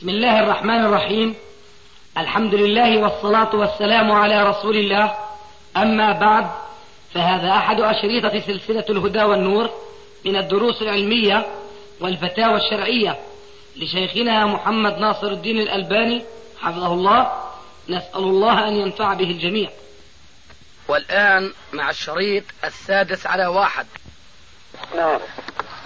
بسم 0.00 0.08
الله 0.08 0.40
الرحمن 0.40 0.84
الرحيم 0.84 1.34
الحمد 2.18 2.54
لله 2.54 2.98
والصلاة 2.98 3.54
والسلام 3.54 4.12
على 4.12 4.48
رسول 4.48 4.76
الله 4.76 5.14
أما 5.76 6.12
بعد 6.12 6.50
فهذا 7.14 7.50
أحد 7.50 7.80
أشريطة 7.80 8.40
سلسلة 8.40 8.84
الهدى 8.90 9.22
والنور 9.22 9.70
من 10.24 10.36
الدروس 10.36 10.82
العلمية 10.82 11.46
والفتاوى 12.00 12.56
الشرعية 12.56 13.18
لشيخنا 13.76 14.46
محمد 14.46 14.98
ناصر 14.98 15.26
الدين 15.26 15.58
الألباني 15.58 16.22
حفظه 16.60 16.92
الله 16.92 17.32
نسأل 17.88 18.24
الله 18.24 18.68
أن 18.68 18.76
ينفع 18.76 19.14
به 19.14 19.30
الجميع 19.30 19.70
والآن 20.88 21.52
مع 21.72 21.90
الشريط 21.90 22.44
السادس 22.64 23.26
على 23.26 23.46
واحد. 23.46 23.86
نعم. 24.96 25.20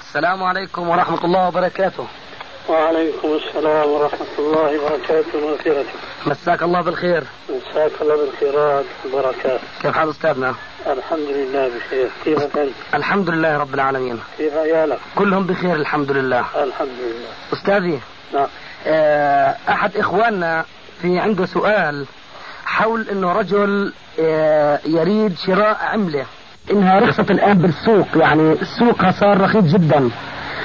السلام 0.09 0.43
عليكم 0.43 0.89
ورحمة 0.89 1.25
الله 1.25 1.49
وبركاته. 1.49 2.09
وعليكم 2.69 3.29
السلام 3.29 3.91
ورحمة 3.91 4.27
الله 4.39 4.81
وبركاته 4.81 5.39
ومغفرته 5.39 5.91
مساك 6.27 6.63
الله 6.63 6.81
بالخير. 6.81 7.25
مساك 7.51 7.93
الله 8.01 8.17
بالخيرات 8.17 8.85
والبركات 9.05 9.61
كيف 9.83 9.95
حال 9.95 10.11
أستاذنا؟ 10.11 10.55
الحمد 10.87 11.29
لله 11.29 11.69
بخير. 11.69 12.09
كيفك 12.25 12.59
أنت؟ 12.59 12.73
الحمد 12.95 13.31
لله 13.31 13.59
رب 13.59 13.75
العالمين. 13.75 14.21
كيف 14.39 14.55
عيالك؟ 14.55 14.99
كلهم 15.15 15.47
بخير 15.47 15.75
الحمد 15.75 16.11
لله. 16.11 16.41
الحمد 16.63 16.89
لله. 16.89 17.29
أستاذي 17.53 18.01
نعم. 18.35 18.47
آه، 18.87 19.57
أحد 19.69 19.97
إخواننا 19.97 20.65
في 21.03 21.19
عنده 21.19 21.47
سؤال 21.47 22.07
حول 22.65 23.09
أنه 23.09 23.33
رجل 23.33 23.93
آه، 24.21 24.81
يريد 24.87 25.37
شراء 25.47 25.77
عملة. 25.81 26.27
إنها 26.71 26.99
رخصت 27.01 27.31
الآن 27.31 27.59
بالسوق 27.59 28.07
يعني 28.17 28.53
السوق 28.53 29.11
صار 29.21 29.41
رخيص 29.41 29.65
جدا. 29.65 30.11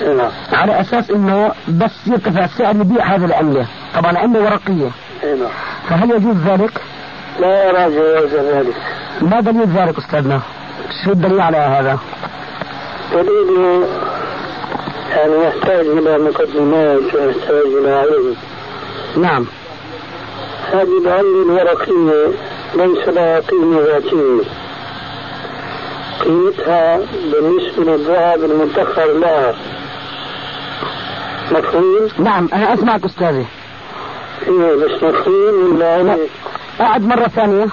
نعم. 0.02 0.32
على 0.54 0.82
أساس 0.82 1.12
أنه 1.12 1.52
بس 1.68 2.08
يرتفع 2.08 2.46
السعر 2.46 2.76
يبيع 2.76 3.06
هذه 3.06 3.26
العملة. 3.26 3.66
طبعا 3.96 4.18
عملة 4.18 4.44
ورقية. 4.44 4.92
نعم. 5.24 5.50
فهل 5.90 6.12
يجوز 6.12 6.36
ذلك؟ 6.48 6.82
لا 7.40 7.70
أرى 7.70 7.96
جواز 7.96 8.34
ذلك. 8.34 8.76
ما 9.22 9.40
دليل 9.40 9.68
ذلك 9.68 9.98
أستاذنا؟ 9.98 10.40
شو 11.06 11.12
الدليل 11.12 11.42
على 11.42 11.58
هذا؟ 11.58 12.00
دليل 13.14 13.84
يعني 15.10 15.44
يحتاج 15.48 15.86
إلى 15.86 16.18
مقدمات 16.18 17.16
ويحتاج 17.16 17.66
إلى 17.82 17.92
علم. 17.92 18.36
نعم. 19.18 19.46
هذه 20.74 21.02
العملة 21.02 21.44
الورقية 21.44 22.34
ليس 22.76 23.08
لها 23.08 23.40
قيمة 23.40 23.82
ذاتية. 23.82 24.44
قيمتها 26.20 27.00
بالنسبة 27.32 27.84
للذهب 27.84 28.44
المدخر 28.44 29.20
لها. 29.20 29.54
مفهوم؟ 31.52 32.08
نعم 32.20 32.50
أنا 32.54 32.74
أسمعك 32.74 33.06
أستاذي. 33.06 33.46
إيه 34.48 34.76
بس 34.76 35.04
مفهوم 35.04 35.76
ولا 35.76 36.18
أعد 36.82 37.02
مرة 37.02 37.28
ثانية. 37.28 37.68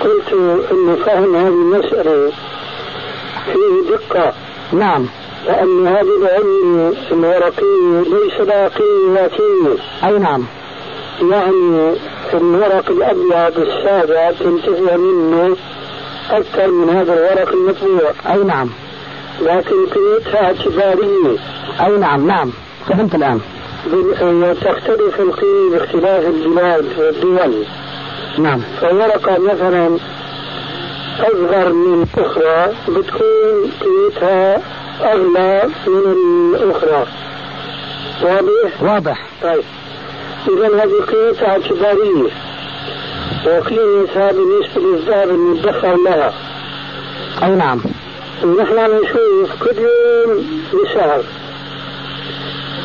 قلت 0.00 0.32
إنه 0.72 0.96
فهم 1.06 1.36
هذه 1.36 1.48
المسألة 1.48 2.32
فيه 3.44 3.90
دقة. 3.90 4.32
نعم. 4.72 5.06
لأن 5.46 5.86
هذه 5.86 6.16
العلم 6.22 6.94
الورقية 7.12 8.00
ليس 8.00 8.40
لها 8.40 8.68
قيمة 8.68 9.14
ذاتية 9.14 9.82
أي 10.04 10.18
نعم. 10.18 10.46
يعني 11.30 11.94
الورق 12.34 12.90
الأبيض 12.90 13.58
السابع 13.58 14.30
تنتفع 14.30 14.96
منه 14.96 15.56
أكثر 16.30 16.70
من 16.70 16.90
هذا 16.90 17.12
الورق 17.12 17.52
المطبوع. 17.52 18.12
أي 18.32 18.44
نعم. 18.44 18.70
لكن 19.40 19.86
قيمتها 19.86 20.44
اعتبارية. 20.44 21.38
أي 21.80 21.98
نعم 21.98 22.26
نعم. 22.26 22.50
فهمت 22.88 23.14
الآن. 23.14 23.40
بال- 23.86 24.56
تختلف 24.60 25.20
القيمة 25.20 25.70
باختلاف 25.70 26.26
البلاد 26.26 26.84
والدول. 26.98 27.64
نعم. 28.38 28.60
فورقة 28.80 29.38
مثلا 29.38 29.96
أصغر 31.20 31.72
من 31.72 32.06
الأخرى 32.16 32.72
بتكون 32.88 33.70
قيمتها 33.80 34.62
أغلى 35.00 35.62
من 35.86 36.54
الأخرى. 36.54 37.06
واضح؟ 38.22 38.82
واضح. 38.82 39.26
طيب. 39.42 39.62
إذا 40.48 40.66
هذه 40.66 40.92
قيمتها 41.12 41.48
اعتبارية. 41.48 42.30
وقيمتها 43.46 44.32
بالنسبة 44.32 44.80
للذهب 44.82 45.28
المدخر 45.28 45.96
لها. 45.96 46.32
أي 47.42 47.50
نعم. 47.50 47.80
ونحن 48.44 48.74
نشوف 48.74 49.62
كل 49.62 49.78
يوم 49.78 50.44
بسعر 50.72 51.22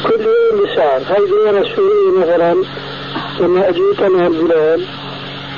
كل 0.03 0.21
يوم 0.21 0.63
بسعر 0.63 0.99
هذه 0.99 1.49
أنا 1.49 1.59
السورية 1.59 2.19
مثلا. 2.19 2.55
لما 3.39 3.69
أجيت 3.69 3.99
أنا 4.01 4.27
البلاد 4.27 4.85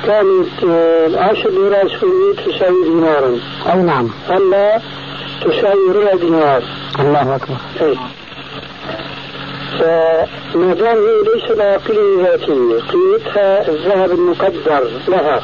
كانت 0.06 0.64
عشر 1.16 1.50
ليرات 1.50 1.88
سورية 2.00 2.36
تساوي 2.36 2.84
دينارا. 2.84 3.40
أي 3.74 3.82
نعم. 3.82 4.10
هلأ 4.30 4.82
تساوي 5.42 5.92
ربع 5.92 6.14
دينار. 6.14 6.64
الله 7.00 7.36
أكبر. 7.36 7.56
إيه. 7.82 7.96
فما 9.80 10.74
دام 10.74 10.98
هي 10.98 11.24
ليس 11.34 11.52
لها 11.52 11.78
قيمة 11.78 12.24
ذاتية 12.24 12.80
قيمتها 12.92 13.68
الذهب 13.70 14.12
المقدر 14.12 14.92
لها. 15.08 15.42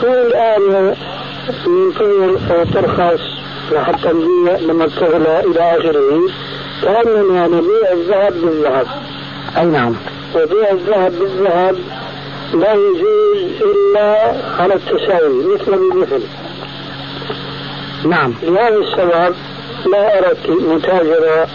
شو 0.00 0.06
الآن 0.06 0.94
ننتظر 1.68 2.64
ترخص 2.64 3.20
لحتى 3.72 4.08
نبيع 4.08 4.56
لما 4.58 4.86
تغلى 4.86 5.40
إلى 5.40 5.60
آخره. 5.60 6.20
كأننا 6.82 7.46
نبيع 7.46 7.92
الذهب 7.92 8.32
بالذهب. 8.32 8.86
أي 9.56 9.64
نعم. 9.66 9.94
وبيع 10.34 10.70
الذهب 10.70 11.12
بالذهب 11.12 11.76
لا 12.54 12.72
يجوز 12.74 13.62
إلا 13.62 14.34
على 14.58 14.74
التساوي 14.74 15.54
مثل 15.54 15.76
بمثل 15.76 16.22
نعم. 18.08 18.34
لهذا 18.42 18.76
السبب 18.76 19.34
لا 19.92 20.18
أردت 20.18 20.50
متاجرة 20.50 21.46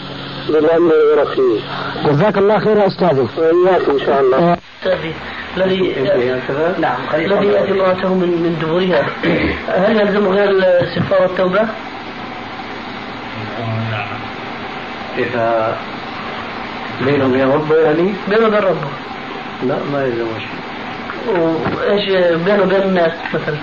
بالأمر 0.49 0.93
الورقي 0.93 1.59
جزاك 2.05 2.37
الله 2.37 2.59
خير 2.59 2.77
يا 2.77 2.87
أستاذي. 2.87 3.27
وإياك 3.37 3.89
إن 3.89 3.99
شاء 3.99 4.21
الله. 4.21 4.37
آه، 4.37 4.57
الذي 5.57 5.95
نعم 6.79 6.97
الذي 7.13 7.47
يأتي 7.47 7.71
امرأته 7.71 8.13
من 8.13 8.29
من 8.29 8.57
دبرها. 8.61 9.05
هل 9.67 9.99
يلزمها 9.99 10.43
الاستغفار 10.43 11.21
والتوبة؟ 11.21 11.61
إذا 15.17 15.77
بينه 17.01 17.25
وبين 17.25 17.51
ربه 17.51 17.75
يعني؟ 17.75 18.13
بينه 18.29 18.47
وبين 18.47 18.59
ربه. 18.59 18.87
لا 19.63 19.77
ما 19.93 20.03
يلزم 20.03 20.27
شيء. 20.39 20.63
وايش 21.27 22.09
بينه 22.45 22.63
وبين 22.63 22.81
الناس 22.81 23.11
مثلا؟ 23.33 23.57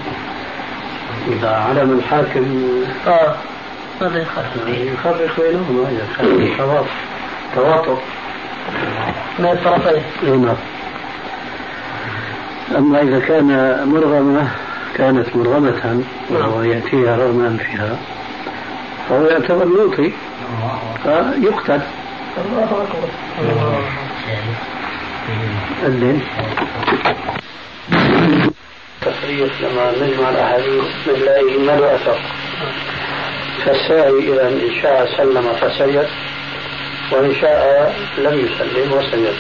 إذا 1.29 1.51
علم 1.51 1.99
الحاكم 1.99 2.65
آه 3.07 3.35
ماذا 4.01 4.23
يخاف؟ 4.23 4.45
يفرق 4.69 5.41
بينهما 5.41 5.89
إذا 5.89 6.07
كان 6.19 6.57
تواطؤ 6.59 6.87
تواطؤ 7.55 7.99
من 9.39 9.47
الطرفين 9.47 10.03
نعم. 10.43 10.57
أما 12.77 13.03
إذا 13.03 13.19
كان 13.21 13.79
مرغمة 13.89 14.49
كانت 14.97 15.37
مرغمة 15.37 16.03
وهو 16.31 16.63
يأتيها 16.63 17.17
رغما 17.17 17.57
فيها 17.57 17.97
فهو 19.09 19.25
يعتبر 19.25 19.65
لوطي 19.65 20.13
فيقتل. 21.03 21.81
الله 22.39 22.65
أكبر. 22.65 23.09
الليل 25.87 26.21
تصريح 29.01 29.53
لما 29.61 29.93
نجمع 30.03 30.31
الأحاديث 30.31 30.85
نلاقي 31.09 31.59
ما 31.59 31.73
له 31.73 31.95
أثر 31.95 32.19
فالساعي 33.65 34.19
إذا 34.19 34.49
إن 34.49 34.83
شاء 34.83 35.17
سلم 35.17 35.53
فسجد 35.53 36.09
وإن 37.13 37.35
شاء 37.35 37.95
لم 38.19 38.39
يسلم 38.39 38.93
وسجد 38.93 39.35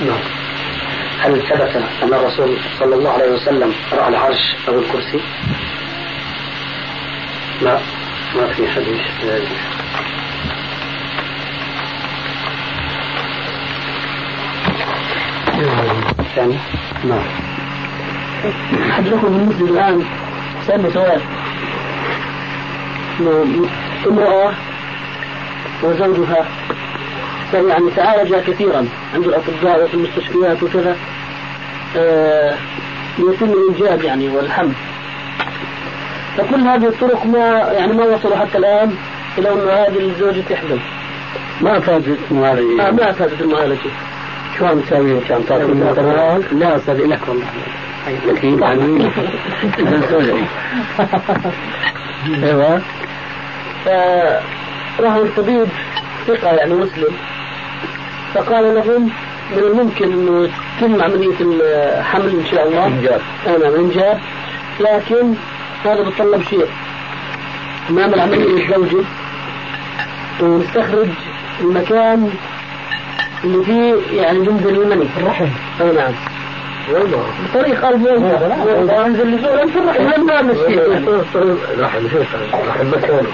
نعم. 0.00 0.20
هل 1.20 1.42
ثبت 1.48 1.82
أن 2.02 2.14
الرسول 2.14 2.56
صلى 2.78 2.94
الله 2.94 3.10
عليه 3.10 3.32
وسلم 3.32 3.72
رأى 3.92 4.08
العرش 4.08 4.56
أو 4.68 4.78
الكرسي؟ 4.78 5.20
لا. 7.62 7.78
ما 8.36 8.46
في 8.52 8.68
حديث 8.68 9.00
ذلك 9.24 9.48
ثاني. 16.36 16.58
نعم. 17.04 17.24
حضرتكم 18.90 19.28
بالنسبة 19.28 19.64
الآن؟ 19.70 20.04
سألني 20.66 20.90
سؤال. 20.90 21.20
امرأة 24.06 24.52
وزوجها 25.82 26.46
يعني 27.54 27.90
تعالج 27.96 28.34
كثيرا. 28.34 28.86
عند 29.14 29.24
الأطباء 29.24 29.84
وفي 29.84 29.94
المستشفيات 29.94 30.62
وكذا. 30.62 30.96
آه، 31.96 32.54
يتم 33.18 33.52
الإنجاب 33.52 34.02
يعني 34.02 34.28
والحمل 34.28 34.72
فكل 36.36 36.60
هذه 36.60 36.86
الطرق 36.86 37.26
ما 37.26 37.72
يعني 37.72 37.92
ما 37.92 38.04
وصلوا 38.04 38.36
حتى 38.36 38.58
الآن 38.58 38.94
إلى 39.38 39.52
انه 39.52 39.72
هذه 39.72 39.98
الزوجة 39.98 40.40
تحمل 40.40 40.80
ما 41.60 41.80
فاتت 41.80 42.18
آه 42.32 42.90
ما 42.90 43.12
فاتت 43.12 43.40
المعالجه 43.40 43.90
شو 44.58 44.66
عم 44.66 44.80
تسوي؟ 44.80 45.20
كان 45.20 45.46
تعطي 45.46 45.64
لا 46.52 46.76
أستاذ 46.76 46.96
لك 46.96 47.20
والله. 47.28 47.46
لكن 48.26 48.58
يعني 48.62 49.10
إيوه. 52.44 52.80
فراح 53.84 55.14
الطبيب 55.14 55.68
ثقة 56.26 56.48
يعني 56.48 56.74
مسلم. 56.74 57.14
فقال 58.34 58.74
لهم 58.74 59.10
من 59.56 59.58
الممكن 59.58 60.12
إنه 60.12 60.50
تتم 60.78 61.02
عملية 61.02 61.34
الحمل 61.40 62.28
إن 62.28 62.44
شاء 62.50 62.68
الله. 62.68 62.86
انجاب 62.86 63.20
أنا 63.46 63.76
انجاب 63.76 64.18
لكن 64.80 65.34
هذا 65.84 66.02
بتطلب 66.02 66.42
شيء. 66.42 66.66
نعمل 67.90 68.20
عملية 68.20 68.64
الزوجة 68.64 69.04
ونستخرج 70.40 71.08
المكان 71.60 72.30
اللي 73.44 73.64
فيه 73.64 73.94
يعني 74.20 74.38
ينزل 74.38 74.82
المني 74.82 75.08
في 75.08 75.20
الرحم. 75.20 75.48
اي 75.80 75.92
نعم. 75.92 76.12
بطريق 77.44 77.86
قلب 77.86 78.06
ينزل 79.06 79.34
لفوق 79.34 79.66
في 79.66 79.78
الرحم. 79.78 80.02
لما 80.02 80.42
مسكين 80.42 80.78
رحم 81.80 82.08
شو 82.08 82.18
رحم. 82.68 82.86
مكانه 82.90 83.28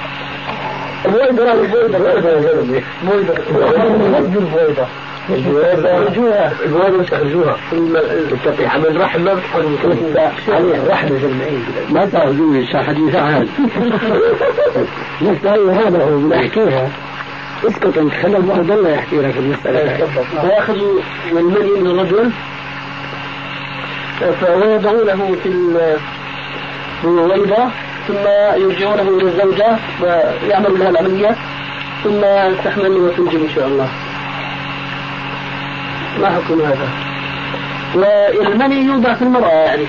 البويضة 1.06 1.52
البويضة 1.52 1.96
البويضة 1.96 3.36
البويضة 4.42 4.86
البويضة 6.64 6.98
بس 6.98 7.06
يخرجوها 7.12 7.56
تستطيع 8.30 8.68
حمل 8.68 9.00
رحم 9.00 9.20
ما 9.20 9.34
بتحمل 9.34 9.76
عليه 10.48 10.88
رحم 10.88 11.08
ما 11.90 12.06
تعرفوا 12.06 12.82
حديث 12.82 13.14
عهد 13.14 13.48
نسأل 15.22 15.70
هذا 15.70 16.04
هو 16.04 16.18
بنحكيها 16.18 16.88
اسكت 17.66 17.98
انت 17.98 18.12
خلي 18.12 18.36
الواحد 18.36 18.70
الله 18.70 18.90
يحكي 18.90 19.16
لك 19.16 19.36
المسألة 19.36 20.06
فيأخذوا 20.40 21.00
من 21.32 21.42
مني 21.42 21.80
من 21.80 21.86
الرجل 21.86 22.30
فيضعونه 24.40 25.34
في 25.42 25.48
البويضة 27.04 27.70
ثم 28.08 28.24
يرجعونه 28.62 29.02
إلى 29.02 29.22
الزوجة 29.22 29.76
ويعملوا 30.02 30.78
لها 30.78 30.90
العملية. 30.90 31.36
ثم 32.04 32.20
تحمل 32.64 32.90
وتنجب 32.90 33.42
إن 33.42 33.50
شاء 33.54 33.66
الله. 33.66 33.88
ما 36.20 36.30
حكم 36.30 36.60
هذا؟ 36.60 36.88
والمني 38.38 38.84
يوضع 38.84 39.14
في 39.14 39.22
المرأة 39.22 39.48
يعني. 39.48 39.86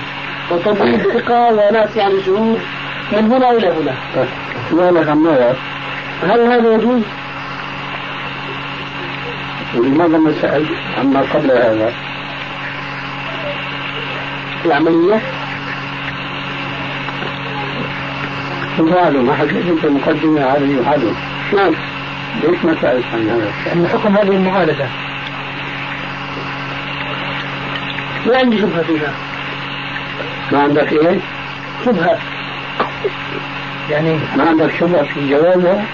وطبيب 0.50 1.00
ثقة 1.00 1.52
وناس 1.52 1.96
يعني 1.96 2.22
شهود 2.26 2.60
من 3.12 3.32
هنا 3.32 3.50
إلى 3.50 3.68
هنا. 3.68 3.94
هل 6.22 6.40
هذا 6.40 6.74
يجوز؟ 6.74 7.02
ولماذا 9.74 10.18
ما 10.18 10.32
سأل 10.42 10.66
عما 10.98 11.20
قبل 11.20 11.50
هذا؟ 11.50 11.92
العملية؟ 14.64 15.20
فعلوا 18.76 19.22
ما 19.22 19.34
حكيت 19.34 19.66
أنت 19.66 19.86
مقدمة 19.86 20.44
على 20.44 20.72
يفعلوا 20.72 21.12
نعم 21.54 21.72
ليش 22.42 22.64
ما 22.64 22.76
سألت 22.82 23.04
عن 23.14 23.28
هذا؟ 23.28 23.52
لأن 23.66 23.88
حكم 23.88 24.16
هذه 24.16 24.28
المعالجة 24.28 24.88
ما 28.26 28.36
عندي 28.36 28.58
شبهة 28.58 28.82
فيها 28.82 29.12
ما 30.52 30.62
عندك 30.62 30.92
إيه؟ 30.92 31.18
شبهة 31.84 32.18
يعني 33.90 34.18
ما 34.36 34.48
عندك 34.48 34.70
شبهة 34.80 35.02
في 35.02 35.30
جوازها؟ 35.30 35.84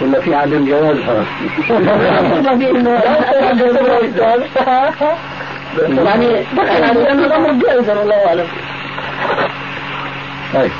ولا 0.00 0.20
في 0.20 0.34
عدم 0.34 0.64
جوازها؟ 0.64 1.24
يعني 6.04 6.24
يعني 6.80 6.98
لأن 7.02 7.18
الأمر 7.18 7.52
جائز 7.52 7.88
الله 7.90 8.26
أعلم 8.26 8.46
طيب 10.54 10.70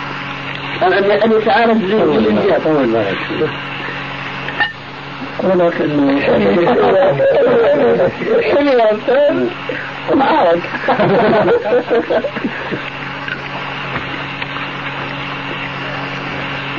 أن 0.83 1.33
يتعارف 1.33 1.79
بالإنجاب 1.79 2.61
طول 2.65 2.87
بالك 2.87 3.17
ولك 5.43 5.81
انه 5.81 6.21
حلو 6.21 6.41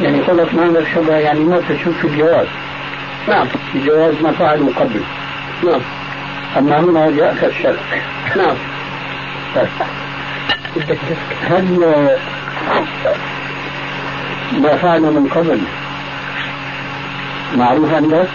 يعني 0.02 0.22
قولك 0.22 0.54
ما 0.54 0.62
عندك 0.62 0.84
شبه 0.96 1.18
يعني 1.18 1.40
ما 1.40 1.62
تشوف 1.70 1.98
في 2.02 2.08
الجواز. 2.08 2.48
نعم. 3.28 3.48
في 3.48 3.78
الجواز 3.78 4.14
ما 4.22 4.32
فعلوا 4.32 4.70
قبل 4.76 5.02
نعم. 5.64 5.82
أما 6.58 6.80
هنا 6.80 7.12
جاءك 7.12 7.44
الشك 7.44 7.80
نعم. 8.36 8.56
هل 11.50 11.80
ما 14.62 14.78
فعل 14.78 15.02
من 15.02 15.28
قبل 15.28 15.62
معروف 17.56 17.94
عندك؟ 17.94 18.28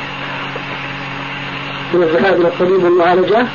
من 1.95 2.03
الذهاب 2.03 2.41
إلى 2.41 2.49
الطبيب؟ 2.49 3.47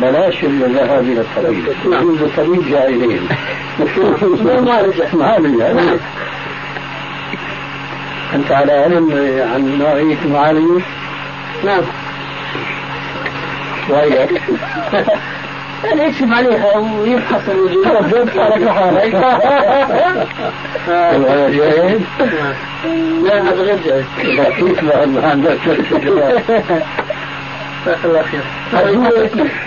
بلاش 0.00 0.44
الذهاب 0.44 1.04
إلى 1.04 1.20
الطبيب. 1.20 1.68
نعم. 1.90 2.10
الطبيب 2.10 2.68
جاهلين 2.68 3.28
معالجة. 4.64 5.16
معالجة. 5.16 5.98
أنت 8.34 8.52
على 8.52 8.72
علم 8.72 9.10
عن 9.54 9.78
نوعيه 9.78 10.16
المعالجه؟ 10.24 10.84
نعم. 11.64 11.82
وياك 13.90 14.30
يعني 15.86 16.02
يكشف 16.02 16.32
عليها؟ 16.32 16.76
ويفحص 16.78 17.48
الوجود 17.48 17.86
على 18.38 18.72
حالك 18.72 19.14
ولا 20.88 21.50
جاهز؟ 21.50 22.00
لا 23.24 23.42
هذا 23.42 23.62
غير 23.62 23.78
جاهز 23.84 24.04
ما 25.08 25.28
عندك 25.28 25.58
الله 28.04 28.22
خير. 28.22 28.42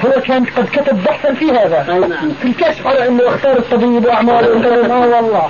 هو 0.06 0.22
كان 0.22 0.46
قد 0.46 0.68
كتب 0.72 1.04
بحثا 1.04 1.34
في 1.34 1.52
هذا. 1.52 2.08
نعم. 2.08 2.32
في 2.42 2.48
الكشف 2.48 2.88
على 2.88 3.08
إنه 3.08 3.28
اختار 3.28 3.58
الطبيب 3.58 4.06
وأعماله. 4.06 4.48
آه 4.94 5.00
والله. 5.00 5.50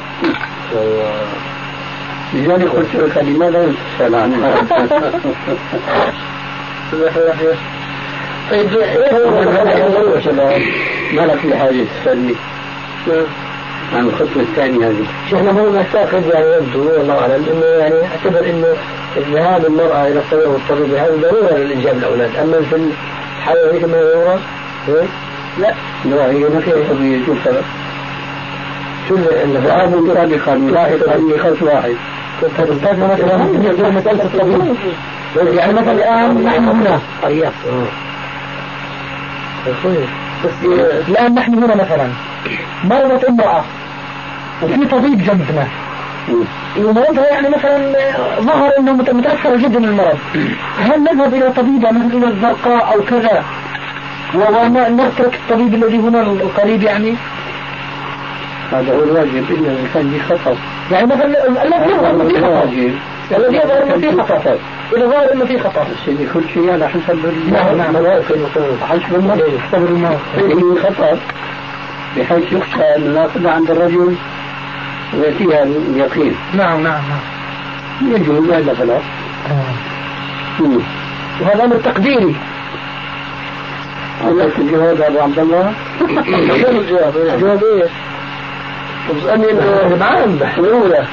لذلك 2.33 2.69
قلت 2.69 2.95
لك 2.95 3.17
لماذا 3.17 3.73
تسأل 3.97 4.15
عنها؟ 4.15 4.55
طيب 8.51 8.67
ما 11.13 11.21
لك 11.21 11.37
في 11.37 11.57
حاجة 11.57 11.85
تسألني 12.01 12.35
عن 13.93 14.07
الخطوة 14.07 14.41
الثانية 14.41 14.87
هذه 14.87 15.05
شيخنا 15.29 15.51
هو 15.51 15.71
معتقد 15.71 16.23
يعني 16.33 16.53
يبدو 16.53 16.91
والله 16.91 17.19
اعلم 17.19 17.45
انه 17.51 17.65
يعني 17.65 17.95
اعتبر 17.95 18.49
انه 18.49 18.67
ذهاب 19.17 19.65
المرأة 19.65 20.07
إلى 20.07 20.19
الطبيب 20.19 20.47
والطبيب 20.47 20.93
هذا 20.93 21.15
ضرورة 21.15 21.57
للانجاب 21.57 21.97
الاولاد 21.97 22.35
اما 22.35 22.61
في 22.61 22.75
الحالة 22.75 23.69
هذيك 23.71 23.83
ما 23.83 24.01
ضرورة 24.01 24.39
لا 25.57 25.73
لا 26.05 26.31
هي 26.31 26.49
ما 26.49 26.59
فيها 26.59 26.93
طبيعي 26.93 27.25
شو 27.25 27.31
السبب؟ 27.31 27.63
شو 29.09 29.15
اللي 29.15 29.61
سابقا 29.61 30.55
لاحقا 30.55 31.17
لخص 31.17 31.61
واحد 31.61 31.95
كنت 32.41 32.69
استاذنا 32.69 33.13
مثلا 33.13 33.89
مسألة 33.89 34.23
الطبيب 34.23 34.75
يعني 35.57 35.73
مثلا 35.73 35.91
الآن 35.91 36.43
نحن 36.43 36.63
هنا 36.63 36.99
طيب 37.23 37.51
بس 40.45 40.65
الآن 41.09 41.35
نحن 41.35 41.63
هنا 41.63 41.75
مثلا. 41.75 42.09
مرضت 42.83 43.23
امرأة 43.23 43.63
وفي 44.63 44.85
طبيب 44.85 45.17
جنبنا. 45.17 45.67
ومرضها 46.77 47.27
يعني 47.27 47.49
مثلا 47.49 47.93
ظهر 48.39 48.71
إنه 48.79 48.93
متاثره 48.93 49.57
جدا 49.57 49.77
المرض 49.77 50.17
هل 50.79 51.03
نذهب 51.03 51.33
إلى 51.33 51.51
طبيبه 51.51 51.91
مثل 51.91 52.17
إلى 52.17 52.27
الزرقاء 52.27 52.93
أو 52.95 53.01
كذا؟ 53.03 53.43
ونترك 54.35 55.33
الطبيب 55.33 55.73
الذي 55.73 55.97
هنا 55.97 56.21
القريب 56.21 56.83
يعني؟ 56.83 57.15
هذا 58.71 58.95
هو 58.95 59.03
الواجب 59.03 59.51
إلا 59.51 59.71
إذا 59.71 59.87
كان 59.93 60.09
في 60.09 60.19
خطر 60.19 60.55
يعني 60.91 61.05
مثلا 61.05 61.47
الذي 61.63 61.91
يظهر 61.91 62.67
في 63.29 63.35
الذي 63.35 63.57
يظهر 63.57 63.99
في 63.99 64.21
خطر 64.21 64.57
ظهر 64.97 65.33
إنه 65.33 65.45
في 65.45 65.59
خطر 65.59 65.87
سيدي 66.05 66.25
كل 66.33 66.49
شيء 66.53 66.71
على 66.71 66.89
حسب 66.89 67.33
نعم 67.51 67.77
نعم. 67.77 67.95
حسب 68.81 69.21
صبر 69.71 69.87
الموت 69.89 70.19
في 70.35 70.81
خطر 70.83 71.19
بحيث 72.17 72.53
يخشى 72.53 72.95
الناقضة 72.95 73.51
عند 73.51 73.71
الرجل 73.71 74.15
ويأتيها 75.13 75.63
اليقين. 75.63 76.35
نعم 76.53 76.83
نعم 76.83 77.01
نعم. 77.09 78.15
يجوز 78.15 78.49
هذا 78.49 78.73
خلاص 78.73 79.01
مم. 80.59 80.79
وهذا 81.41 81.63
أمر 81.65 81.75
تقديري. 81.75 82.35
عندك 84.25 84.59
الجواب 84.59 85.01
أبو 85.01 85.19
عبد 85.19 85.39
الله. 85.39 85.73
شنو 86.61 86.81
الجواب؟ 86.81 87.13
جواب؟ 87.39 87.89
بتسألني 89.09 89.51
انه 89.51 89.97
معاهم 89.99 90.39
الأولى. 90.57 91.05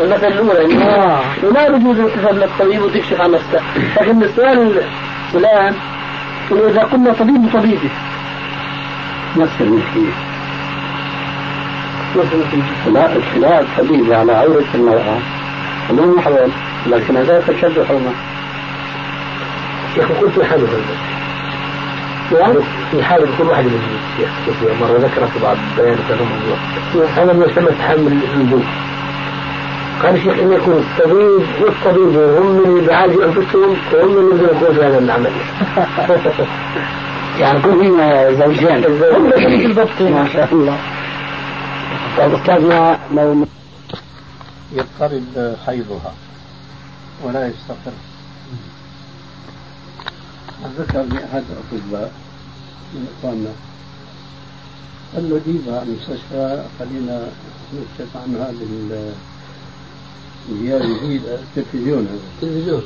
المسألة 0.00 0.28
الأولى 0.28 0.64
إنه 0.64 0.84
آه. 0.84 1.20
لا 1.52 1.66
يجوز 1.66 1.96
تذهب 1.96 2.38
للطبيب 2.38 2.82
وتكشف 2.82 3.20
عن 3.20 3.30
نفسك 3.30 3.62
لكن 4.00 4.22
السؤال 4.22 4.82
الآن 5.34 5.74
إذا 6.52 6.82
قلنا 6.82 7.12
طبيب 7.12 7.52
طبيبي 7.52 7.90
نفس 9.36 9.52
المشكلة 9.60 10.12
لا 12.86 13.16
اطلاع 13.16 13.60
الطبيب 13.60 14.12
على 14.12 14.32
عورة 14.32 14.64
المرأة 14.74 15.18
مو 15.90 16.14
محرم 16.16 16.50
لكن 16.86 17.16
هذا 17.16 17.40
تشد 17.48 17.84
حرمة 17.88 18.12
أخي 19.98 20.14
قلت 20.14 20.42
حاله 20.42 20.66
في 22.90 23.02
حال 23.02 23.28
كل 23.38 23.44
واحد 23.44 23.64
من 23.64 23.98
الشيخ 24.12 24.30
مرة 24.80 24.98
ذكر 24.98 25.26
في 25.26 25.38
بعض 25.42 25.56
بيان 25.76 25.98
هذا 27.16 27.32
ما 27.32 27.46
يسمى 27.46 27.68
تحمل 27.78 28.18
الوجوب 28.34 28.64
قال 30.02 30.14
الشيخ 30.14 30.38
إن 30.38 30.52
يكون 30.52 30.74
الطبيب 30.74 31.62
والطبيب 31.62 32.16
هم 32.16 32.46
من 32.46 32.88
يعالجوا 32.88 33.24
أنفسهم 33.24 33.76
وهم 33.92 34.10
من 34.10 34.44
يكون 34.44 34.74
في 34.74 34.80
هذا 34.84 34.98
العمل 34.98 35.32
يعني 37.40 37.62
كل 37.62 37.78
فينا 37.80 38.32
زوجين. 38.32 38.84
هم 38.84 39.30
بالضبط 39.30 40.00
ما 40.00 40.28
شاء 40.32 40.48
الله. 40.52 40.78
طيب 42.18 42.34
أستاذنا 42.34 42.98
لو 43.14 43.46
يضطرب 44.72 45.56
حيضها 45.66 46.14
ولا 47.24 47.46
يستقر. 47.46 47.92
ذكر 50.78 51.02
لي 51.02 51.24
أحد 51.24 51.44
الأطباء 51.72 52.12
من 52.94 53.06
إخواننا 53.18 53.50
قال 55.14 55.30
له 55.30 55.40
جيبها 55.46 55.82
المستشفى 55.82 56.64
خلينا 56.78 57.28
نكشف 57.74 58.16
عن 58.16 58.36
هذه 58.36 58.66
الجديد 60.48 61.22
التلفزيون. 61.26 62.06
هذا 62.06 62.20
التلفزيون 62.42 62.82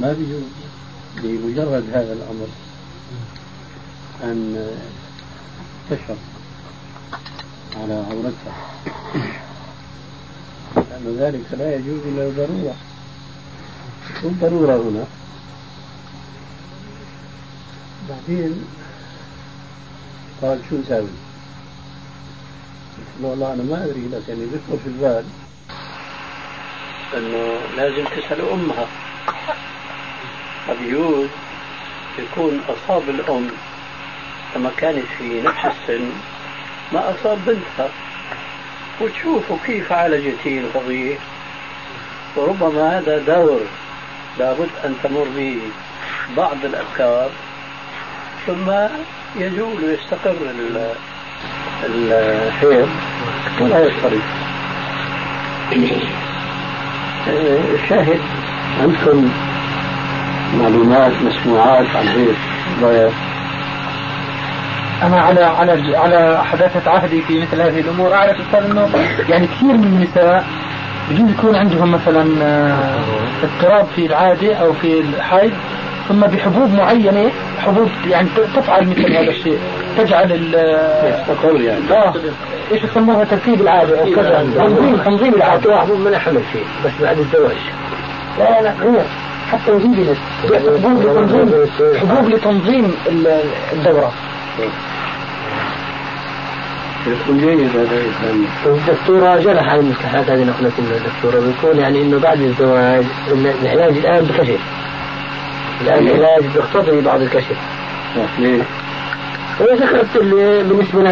ما 0.00 0.12
بيجوز 0.12 0.42
بمجرد 1.16 1.84
هذا 1.92 2.12
الأمر 2.12 2.48
أن 4.22 4.68
تشرب 5.90 6.16
على 7.76 7.94
عورتها. 7.94 8.54
لأن 10.76 11.16
ذلك 11.18 11.44
لا 11.52 11.74
يجوز 11.74 12.00
إلا 12.06 12.28
ضرورة 12.28 12.74
والضرورة 14.22 14.76
هنا؟ 14.76 15.04
بعدين 18.08 18.64
قال 20.42 20.60
شو 20.70 20.76
نسوي؟ 20.76 20.96
قلت 22.96 23.20
له 23.20 23.28
والله 23.28 23.52
أنا 23.52 23.62
ما 23.62 23.84
أدري 23.84 24.08
لكن 24.12 24.42
يذكر 24.42 24.76
في 24.84 24.86
البال 24.86 25.24
أنه 27.16 27.58
لازم 27.76 28.04
تسأل 28.04 28.40
أمها. 28.50 28.86
قد 30.68 30.76
يكون 32.18 32.60
أصاب 32.68 33.08
الأم 33.08 33.50
لما 34.56 34.70
كانت 34.76 35.04
في 35.18 35.42
نفس 35.42 35.64
السن 35.64 36.10
ما 36.92 37.14
أصاب 37.14 37.38
بنتها. 37.46 37.88
وتشوفوا 39.00 39.56
كيف 39.66 39.92
عالجتي 39.92 40.60
القضية 40.60 41.18
وربما 42.36 42.98
هذا 42.98 43.18
دور 43.18 43.60
لابد 44.38 44.70
أن 44.84 44.94
تمر 45.02 45.26
به 45.36 45.60
بعض 46.36 46.64
الأفكار. 46.64 47.30
ثم 48.46 48.70
يزول 49.38 49.84
ويستقر 49.84 50.36
الحيض 51.84 52.88
ولا 53.60 53.78
يضطرب 53.78 54.20
الشاهد 57.74 58.20
عندكم 58.82 59.30
معلومات 60.58 61.12
مسموعات 61.22 61.86
عن 61.96 62.08
هيك 62.08 62.36
ضيف 62.80 63.12
أنا 65.02 65.20
على 65.20 65.44
على 65.44 65.96
على 65.96 66.44
حداثة 66.44 66.90
عهدي 66.90 67.22
في 67.22 67.40
مثل 67.40 67.60
هذه 67.60 67.80
الأمور. 67.80 68.14
أعرف 68.14 68.40
أستاذ 68.40 68.70
انه 68.70 68.88
يعني 69.28 69.46
كثير 69.46 69.72
من 69.72 69.84
النساء 69.84 70.44
بجوز 71.10 71.30
يكون 71.30 71.56
عندهم 71.56 71.92
مثلا 71.92 72.26
آه، 72.42 73.04
اضطراب 73.42 73.86
في 73.96 74.06
العادة 74.06 74.54
أو 74.54 74.72
في 74.72 75.00
الحيض. 75.00 75.52
ثم 76.08 76.20
بحبوب 76.20 76.74
معينة 76.74 77.30
حبوب 77.58 77.88
يعني 78.10 78.28
تفعل 78.56 78.88
مثل 78.88 79.12
هذا 79.12 79.30
الشيء 79.30 79.58
تجعل 79.98 80.32
ال 80.32 80.54
يعني. 81.64 81.80
آه 81.90 82.14
إيش 82.72 82.84
يسموها؟ 82.84 83.24
ترتيب 83.24 83.60
العادة 83.60 84.00
أو 84.00 84.06
كذا 84.14 84.46
تنظيم 84.56 84.96
تنظيم 84.96 85.34
العادة. 85.34 85.80
حبوب 85.80 86.00
ما 86.00 86.18
حمل 86.18 86.42
فيه 86.52 86.64
بس 86.84 86.92
بعد 87.02 87.18
الزواج. 87.18 87.56
لا 88.38 88.62
لا 88.62 88.72
غير 88.82 89.02
حتى 89.52 89.70
نزيد 89.70 90.16
حبوب 90.54 91.02
لتنظيم 91.02 91.66
حبوب 92.00 92.28
لتنظيم 92.28 92.94
هذا 97.74 98.02
الدكتورة 98.66 99.36
جرح 99.36 99.68
على 99.68 99.80
المصطلحات 99.80 100.30
هذه 100.30 100.44
نقلت 100.44 100.72
لنا 100.78 100.96
الدكتورة 100.96 101.40
بيكون 101.46 101.78
يعني 101.80 102.02
إنه 102.02 102.18
بعد 102.18 102.40
الزواج 102.40 103.04
العلاج 103.62 103.96
الآن 103.96 104.24
بكشف. 104.24 104.60
الان 105.80 106.08
العلاج 106.08 106.44
بيقتضي 106.54 107.00
بعض 107.00 107.20
الكشف. 107.20 107.56
ليه؟ 108.38 108.62
ذكرت 109.60 110.16
اللي 110.16 110.62
بالنسبة 110.62 111.02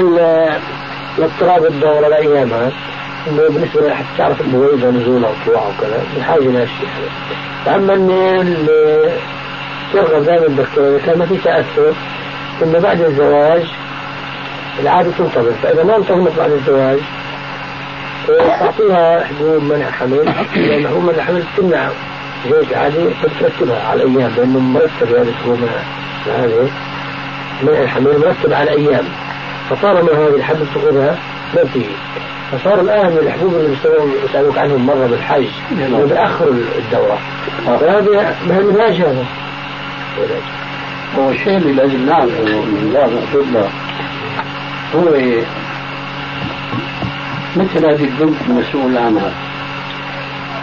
لاضطراب 1.18 1.64
الدورة 1.64 2.09
لأيامها 2.09 2.71
بالنسبة 3.26 3.88
لحتى 3.88 4.06
تعرف 4.18 4.40
المويدة 4.40 4.90
نزول 4.90 5.25
أو 5.25 5.33
طلوع 5.47 5.62
وكذا 5.68 6.02
بحاجة 6.18 6.44
لهالشيء 6.44 6.88
هذا 7.66 7.76
أما 7.76 7.94
اللي 7.94 9.11
ترغب 9.92 10.25
دائما 10.25 10.47
الدكتور 10.47 10.88
إذا 10.88 10.99
كان 11.06 11.18
ما 11.18 11.26
في 11.26 11.37
تأثر 11.37 11.92
ثم 12.61 12.73
بعد 12.73 13.00
الزواج 13.00 13.62
العادة 14.80 15.11
تنتظر. 15.18 15.52
فإذا 15.62 15.85
ما 15.85 15.97
انتظمت 15.97 16.38
بعد 16.38 16.50
الزواج 16.50 16.99
تعطيها 18.59 19.25
حبوب 19.25 19.62
منع 19.62 19.90
حمل. 19.90 20.35
لأن 20.56 20.88
حبوب 20.88 21.04
منع 21.04 21.23
حمل 21.23 21.42
تمنع 21.56 21.88
زوج 22.50 22.74
عادي 22.74 23.10
ترتبها 23.40 23.88
على 23.88 24.02
الأيام 24.02 24.32
لأنه 24.36 24.58
مرتب 24.58 25.08
هذه 25.08 25.28
الحبوب 25.28 25.58
هذه 26.26 26.68
الحمل 27.62 28.18
مرتب 28.18 28.52
على 28.52 28.74
الأيام. 28.74 29.04
فطالما 29.70 30.12
هذه 30.12 30.34
الحبوب 30.34 30.66
تأخذها 30.74 31.18
ما 31.54 31.62
بتيجي 31.62 31.86
فصار 32.52 32.80
الآن 32.80 33.06
الحبوب 33.06 33.54
اللي 33.54 33.76
بيسألوك 34.22 34.58
عنهم 34.58 34.86
مرة 34.86 35.06
بالحج 35.06 35.46
يعني 35.78 36.04
بأخر 36.04 36.48
الدورة. 36.78 37.18
فهذا 37.66 38.36
العلاج 38.46 38.94
هذا؟ 38.94 39.24
هو 41.18 41.30
الشيء 41.30 41.56
اللي 41.56 41.72
لازم 41.72 42.06
نعرفه 42.06 42.44
من 42.44 42.92
بعض 42.94 43.10
الأطباء 43.10 43.70
هو 44.94 45.02
مثل 47.56 47.86
هذه 47.86 48.04
البنت 48.04 48.36
المسؤول 48.48 48.96
عنها. 48.96 49.32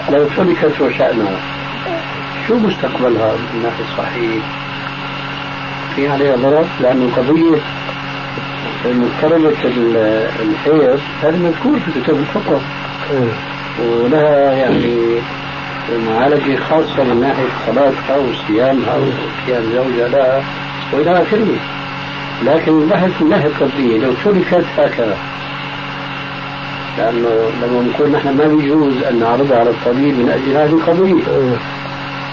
لو 0.09 0.27
تركت 0.37 0.81
وشأنها. 0.81 1.60
شو 2.47 2.55
مستقبلها 2.55 3.33
من 3.33 3.47
الناحية 3.53 3.83
الصحية؟ 3.83 4.39
في 5.95 6.07
عليها 6.07 6.35
ضرر 6.35 6.65
لأنه 6.81 7.09
قضية 7.17 7.61
مضطربة 8.85 9.55
الحيض 10.41 10.99
هذا 11.23 11.37
مذكور 11.37 11.79
في 11.79 12.01
كتاب 12.01 12.15
الفقه 12.15 12.61
ولها 13.79 14.51
يعني 14.51 15.21
معالجة 16.07 16.55
خاصة 16.69 17.03
من 17.03 17.19
ناحية 17.21 17.47
صلاتها 17.67 18.17
وصيامها 18.17 18.95
وقيام 18.95 19.63
زوجها 19.63 20.07
لها 20.07 20.43
وإلى 20.93 21.21
آخره. 21.21 21.55
لكن 22.45 22.81
البحث 22.81 23.21
من 23.21 23.29
ناحية 23.29 23.47
القضية 23.47 23.97
لو 23.97 24.13
تركت 24.25 24.65
هكذا؟ 24.77 25.17
لأنه 26.97 27.29
لما 27.61 27.81
نقول 27.81 28.11
نحن 28.11 28.37
ما 28.37 28.47
بيجوز 28.47 29.03
أن 29.03 29.19
نعرضها 29.19 29.59
على 29.59 29.69
الطبيب 29.69 30.19
من 30.19 30.29
أجل 30.29 30.57
هذه 30.57 30.73
القضية. 30.73 31.23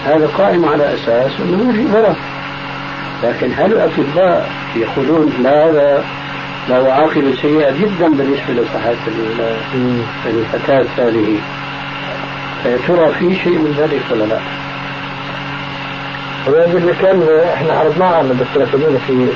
هذا 0.05 0.27
قائم 0.37 0.65
على 0.65 0.93
أساس 0.93 1.31
أنه 1.39 1.63
ما 1.63 1.73
في 1.73 1.83
ضرر 1.83 2.15
لكن 3.23 3.51
هل 3.57 3.73
الأطباء 3.73 4.49
يقولون 4.75 5.33
لا 5.43 5.69
هذا 5.69 6.03
له 6.69 6.93
عاقبة 6.93 7.33
سيئة 7.41 7.71
جدا 7.71 8.07
بالنسبة 8.09 8.53
لصحة 8.53 8.93
الفتاة 10.25 10.85
هذه 10.97 11.37
ترى 12.87 13.13
في 13.19 13.35
شيء 13.35 13.57
من 13.57 13.75
ذلك 13.77 14.01
ولا 14.11 14.23
لا؟ 14.23 14.39
هذا 16.47 16.93
كان 17.01 17.23
إحنا 17.53 17.73
عرضناه 17.73 18.15
على 18.15 18.31
الدكتورة 18.31 18.65
سمينة 18.71 18.99
في 19.07 19.27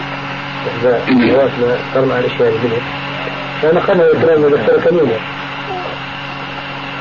إحدى 0.67 1.27
جواتنا 1.31 1.77
قرنا 1.95 2.13
عن 2.13 2.23
اشياء 2.23 2.49
البنت 2.49 2.83
فنقلنا 3.61 4.07
الكلام 4.07 4.43
الدكتورة 4.45 4.79
كمينة 4.81 5.19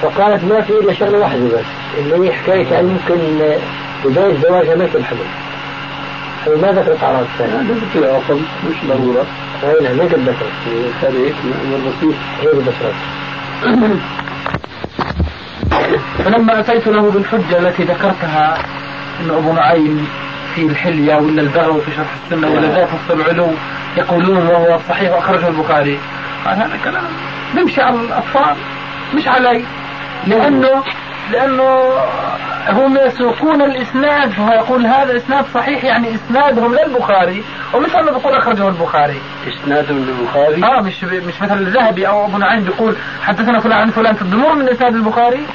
فقالت 0.03 0.45
ما 0.45 0.61
في 0.61 0.73
إلا 0.73 0.93
شغلة 0.93 1.19
واحدة 1.19 1.45
بس. 1.45 1.82
اللي 1.99 2.29
هي 2.29 2.33
حكاية 2.33 2.67
يعني 2.67 2.87
ممكن 2.87 3.19
بدايه 4.05 4.37
زواجها 4.37 4.75
ما 4.75 4.85
الحمل 4.95 5.27
ما 6.47 6.73
ذكرت 6.73 7.03
أعراض 7.03 7.25
ثانية 7.39 7.61
هذا 7.61 7.75
ذكر 7.75 8.11
عقل 8.11 8.41
مش 8.71 8.77
ضرورة. 8.89 9.27
أي 9.65 9.85
نعم 9.85 10.01
هيك 10.01 10.15
ذكرت 10.15 10.53
كان 11.03 11.17
هيك 11.17 11.35
أمر 11.45 11.79
بسيط 11.79 12.15
هيك 12.41 12.55
ذكرت 12.55 12.95
فلما 16.25 16.61
أتيت 16.61 16.87
له 16.87 17.11
بالحجة 17.11 17.59
التي 17.59 17.83
ذكرتها 17.83 18.59
أن 19.21 19.31
أبو 19.31 19.53
نعيم 19.53 20.09
في 20.55 20.63
الحلية 20.63 21.17
ولا 21.17 21.43
البغوي 21.43 21.81
في 21.81 21.91
شرح 21.91 22.15
السنة 22.25 22.51
ولا 22.51 22.69
ذات 22.69 22.89
نص 22.89 23.11
العلو 23.11 23.49
يقولون 23.97 24.47
وهو 24.47 24.79
صحيح 24.89 25.13
وأخرجه 25.13 25.49
البخاري. 25.49 25.99
قال 26.47 26.57
هذا 26.57 26.79
كلام 26.85 27.05
بيمشي 27.55 27.83
على 27.83 28.01
الأطفال 28.01 28.57
مش 29.15 29.29
علي. 29.29 29.65
لأنه 30.27 30.83
لأنه 31.33 31.93
هم 32.69 32.97
يسوقون 33.07 33.63
الإسناد 33.63 34.31
فهو 34.31 34.53
يقول 34.53 34.87
هذا 34.87 35.17
إسناد 35.17 35.45
صحيح 35.55 35.85
يعني 35.85 36.15
إسنادهم 36.15 36.75
للبخاري 36.75 37.45
ومثل 37.75 38.01
ما 38.01 38.11
بيقول 38.13 38.35
أخرجه 38.35 38.69
البخاري. 38.69 39.21
إسناد 39.49 39.91
البخاري 39.91 40.65
آه 40.65 40.81
مش 40.81 41.05
مش 41.05 41.43
مثل 41.43 41.59
الذهبي 41.59 42.09
أو 42.09 42.25
ابو 42.25 42.39
نعيم 42.39 42.65
بيقول 42.65 42.97
حدثنا 43.23 43.61
فلان 43.61 43.79
عن 43.79 43.91
فلان 43.91 44.15
في 44.15 44.23
الضمور 44.23 44.55
من 44.55 44.69
إسناد 44.69 44.95
البخاري؟ 44.95 45.47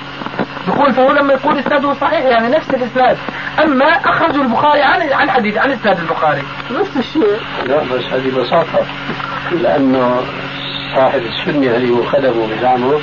بيقول 0.67 0.93
فهو 0.93 1.11
لما 1.11 1.33
يقول 1.33 1.59
إسناده 1.59 1.93
صحيح 1.93 2.25
يعني 2.25 2.47
نفس 2.47 2.69
الإسناد. 2.69 3.17
أما 3.63 3.85
اخرجه 3.85 4.41
البخاري 4.41 4.81
عن 4.81 5.01
عن 5.13 5.29
حديث 5.29 5.57
عن 5.57 5.71
إسناد 5.71 5.99
البخاري. 5.99 6.41
نفس 6.79 6.97
الشيء. 6.97 7.37
لا 7.67 7.77
بس 7.79 8.03
هذه 8.03 8.39
بساطة. 8.39 8.85
لأنه 9.51 10.21
صاحب 10.95 11.21
السنة 11.21 11.75
اللي 11.75 11.89
هو 11.89 12.03
خدمه 12.03 12.47
بزعمه. 12.47 12.99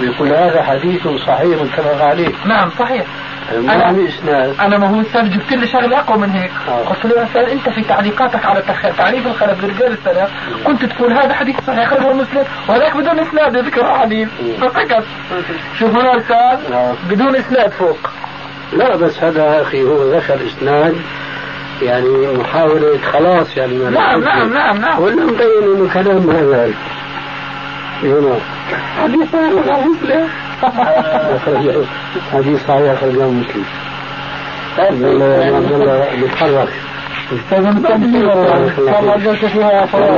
بيقول 0.00 0.28
هذا 0.28 0.62
حديث 0.62 1.08
صحيح 1.26 1.62
متفق 1.62 2.04
عليه. 2.04 2.32
نعم 2.46 2.70
صحيح. 2.70 3.04
إسناد. 4.08 4.54
أنا 4.60 4.78
ما 4.78 4.86
هو 4.86 5.00
أستاذ 5.00 5.30
جبت 5.30 5.52
لي 5.52 5.66
شغلة 5.66 5.98
أقوى 5.98 6.18
من 6.18 6.30
هيك. 6.30 6.50
آه. 6.68 6.84
قلت 6.84 7.04
له 7.04 7.24
أستاذ 7.24 7.42
أنت 7.42 7.68
في 7.68 7.82
تعليقاتك 7.82 8.46
على 8.46 8.62
تخ... 8.62 8.96
تعريف 8.98 9.26
الخلف 9.26 9.64
لرجال 9.64 9.92
السلف 9.92 10.30
كنت 10.64 10.84
تقول 10.84 11.12
هذا 11.12 11.34
حديث 11.34 11.56
صحيح 11.66 11.92
أخرجه 11.92 12.12
مسلم 12.12 12.44
وهذاك 12.68 12.96
بدون 12.96 13.18
إسناد 13.18 13.56
ذكر 13.56 13.98
حديث. 13.98 14.28
فسكت 14.60 15.04
شوف 15.78 15.90
هنا 15.90 16.16
أستاذ 16.16 16.72
آه. 16.72 16.94
بدون 17.10 17.36
إسناد 17.36 17.70
فوق. 17.70 18.10
لا 18.72 18.96
بس 18.96 19.18
هذا 19.22 19.62
أخي 19.62 19.82
هو 19.82 20.12
ذكر 20.12 20.38
إسناد 20.46 20.96
يعني 21.82 22.38
محاولة 22.38 22.98
خلاص 23.12 23.56
يعني 23.56 23.78
ما 23.78 23.90
نعم 23.90 24.20
نعم 24.20 24.52
نعم 24.54 24.76
نعم. 24.76 25.02
ولا 25.02 25.24
مبين 25.24 25.76
إنه 25.76 25.90
كلام 25.94 26.30
هذا. 26.30 26.70
هنا. 28.02 28.38
حديث 29.02 29.32
صحيح 29.32 29.86
مسلم 29.86 30.28
أخرجه- 31.36 31.86
حديث 32.32 32.66
صحيح 32.68 32.92
اخرجه 32.92 33.26
مسلم 33.28 33.64
والله 34.78 35.56
عبد 35.56 35.72
الله 35.72 36.06
بيتحرك 36.20 36.68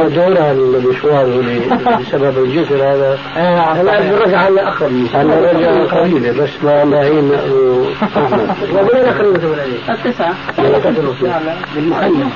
دورها 0.08 0.52
المشوار 0.52 1.26
بسبب 2.00 2.44
الجسر 2.44 2.74
هذا 2.76 3.18
هلا 3.80 4.24
رجع 4.24 4.48
هلا 4.48 4.68
اخر 4.68 4.90
هلا 5.14 5.52
رجع 5.52 5.84
قليلة 6.00 6.42
بس 6.42 6.50
ما 6.64 6.82
الله 6.82 6.96
يعين 6.96 7.32
احمد 7.34 8.94
وين 8.94 9.04
اخر 9.08 9.24
التسعة 9.88 10.34
بالمخيم 11.74 12.30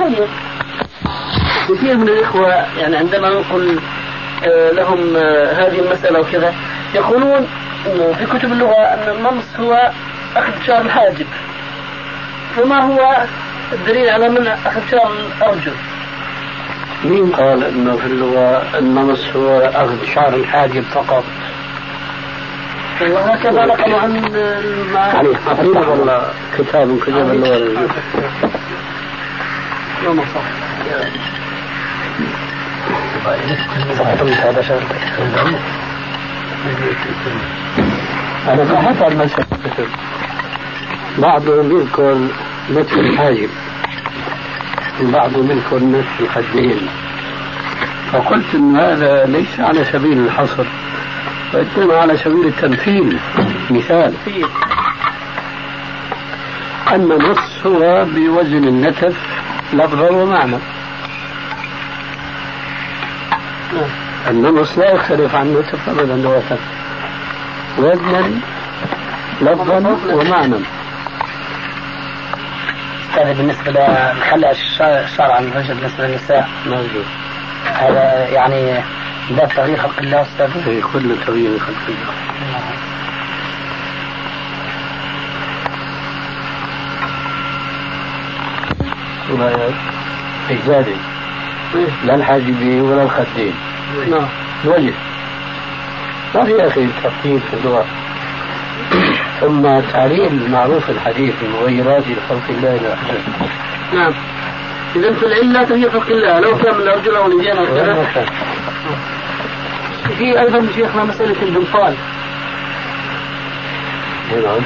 كثير 1.68 1.96
من 1.96 2.08
الإخوة 2.08 2.48
يعني 2.80 2.96
عندما 2.96 3.28
نقول 3.28 3.78
لهم 4.72 5.16
آه، 5.16 5.52
هذه 5.52 5.78
المسألة 5.78 6.20
وكذا. 6.20 6.54
يقولون 6.94 7.46
في 8.18 8.26
كتب 8.26 8.52
اللغة 8.52 8.82
أن 8.82 9.16
النمص 9.16 9.44
هو 9.60 9.90
أخذ 10.36 10.52
شعر 10.66 10.80
الحاجب 10.80 11.26
فما 12.56 12.80
هو 12.82 13.16
الدليل 13.72 14.08
على 14.08 14.28
منع 14.28 14.54
أخذ 14.66 14.80
شعر 14.90 15.12
الأرجل؟ 15.36 15.72
مين 17.04 17.32
قال 17.32 17.64
إنه 17.64 17.96
في 17.96 18.06
اللغة 18.06 18.78
النمص 18.78 19.24
هو 19.36 19.58
أخذ 19.60 20.04
شعر 20.14 20.34
الحاجب 20.34 20.82
فقط؟ 20.82 21.24
وهكذا 23.00 23.64
نقلوا 23.64 24.00
عن 24.00 24.16
يعني 24.94 25.28
أعطينا 25.48 25.80
والله 25.80 26.22
كتاب 26.58 26.98
كتاب 27.06 27.30
اللغة 27.30 27.88
يوم 30.04 30.24
أنا 38.48 38.64
بحث 38.72 39.02
عن 39.02 39.16
مسألة 39.16 39.88
بعضهم 41.18 41.80
يذكر 41.80 42.18
نتف 42.70 42.92
الحاجب 42.92 43.48
وبعضهم 45.02 45.50
يذكر 45.50 45.78
نتف 45.78 46.20
الخدين 46.20 46.88
فقلت 48.12 48.54
أن 48.54 48.76
هذا 48.76 49.26
ليس 49.26 49.60
على 49.60 49.84
سبيل 49.84 50.18
الحصر 50.18 50.64
وإنما 51.54 51.96
على 51.96 52.16
سبيل 52.16 52.46
التمثيل 52.46 53.18
مثال. 53.70 54.14
أن 56.92 57.12
النص 57.12 57.66
هو 57.66 58.04
بوزن 58.04 58.64
النتف 58.64 59.16
لفظا 59.72 60.10
ومعنى. 60.10 60.56
النمص 64.30 64.78
لا 64.78 64.92
يختلف 64.94 65.34
عن 65.34 65.46
النتف 65.46 65.88
أبدا 65.88 66.16
لغة 66.16 66.58
وزنا 67.78 68.30
لفظا 69.42 69.98
ومعنى 70.14 70.56
هذا 73.12 73.32
بالنسبة 73.32 73.70
لخلع 73.70 74.50
الشعر 74.50 75.30
عن 75.32 75.44
الرجل 75.44 75.74
بالنسبة 75.74 76.06
للنساء؟ 76.06 76.48
موجود. 76.66 77.04
هذا 77.64 78.28
يعني 78.28 78.82
باب 79.30 79.48
تغيير 79.48 79.78
خلق 79.78 79.98
الله 79.98 80.22
أستاذ؟ 80.22 80.62
في 80.64 80.82
كل 80.92 81.16
تغيير 81.26 81.58
خلق 81.58 81.76
الله. 81.88 82.14
ولا 89.30 89.70
إجزادي 90.50 90.96
لا 92.04 92.14
الحاجبين 92.14 92.80
ولا 92.80 93.02
الخدين 93.02 93.54
نعم. 94.10 94.28
الوجه 94.64 94.92
ما 96.34 96.44
في 96.44 96.50
يا 96.50 96.66
أخي 96.66 96.86
ترتيب 97.02 97.38
في 97.38 97.54
اللغة. 97.54 97.84
ثم 99.40 99.80
تعليل 99.92 100.50
معروف 100.50 100.90
الحديث 100.90 101.34
المغيرات 101.42 102.02
لخلق 102.08 102.48
الله 102.50 102.94
آخره 102.94 103.20
نعم. 103.94 104.12
إذا 104.96 105.12
في 105.12 105.26
العلة 105.26 105.64
تغيير 105.64 105.90
خلق 105.90 106.06
الله. 106.06 106.40
لو 106.40 106.58
كان 106.58 106.74
من 106.74 106.82
الأرجل 106.82 107.16
أو 107.16 107.26
اليدين 107.26 107.58
وين 107.58 107.66
كذا. 107.66 108.06
في 110.18 110.40
أيضا 110.40 110.66
شيخنا 110.74 111.04
مسألة 111.04 111.42
البنطال. 111.42 111.94
نعم. 114.32 114.60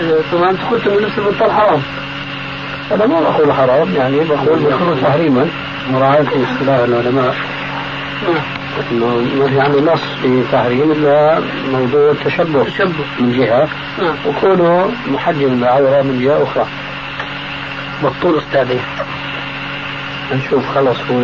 آه، 0.00 0.20
طبعا 0.32 0.50
أنت 0.50 0.60
قلت 0.70 0.88
من 0.88 1.02
نفس 1.02 1.18
البنطال 1.18 1.52
حرام. 1.52 1.82
أنا 2.92 3.06
ما 3.06 3.20
بقول 3.20 3.52
حرام 3.52 3.94
يعني 3.94 4.20
بقول 4.20 4.62
مكروه 4.62 5.00
تحريما. 5.00 5.48
مراعاة 5.90 6.22
اصطلاح 6.22 6.78
العلماء. 6.78 7.34
نعم 8.22 8.42
انه 8.92 9.06
ما 9.38 9.48
في 9.48 9.60
عنده 9.60 9.92
نص 9.92 10.00
في 10.22 10.42
تحريم 10.52 10.92
الا 10.92 11.40
موضوع 11.72 12.10
التشبه 12.10 12.64
تشبه. 12.64 13.04
من 13.20 13.32
جهة 13.38 13.68
نعم. 13.98 14.14
وكونه 14.26 14.90
محجم 15.06 15.52
العوره 15.52 16.02
من 16.02 16.20
جهة 16.24 16.42
أخرى. 16.42 16.66
بالطول 18.02 18.38
أستاذي. 18.38 18.80
نشوف 20.32 20.68
خلص 20.74 20.96
هو. 21.10 21.20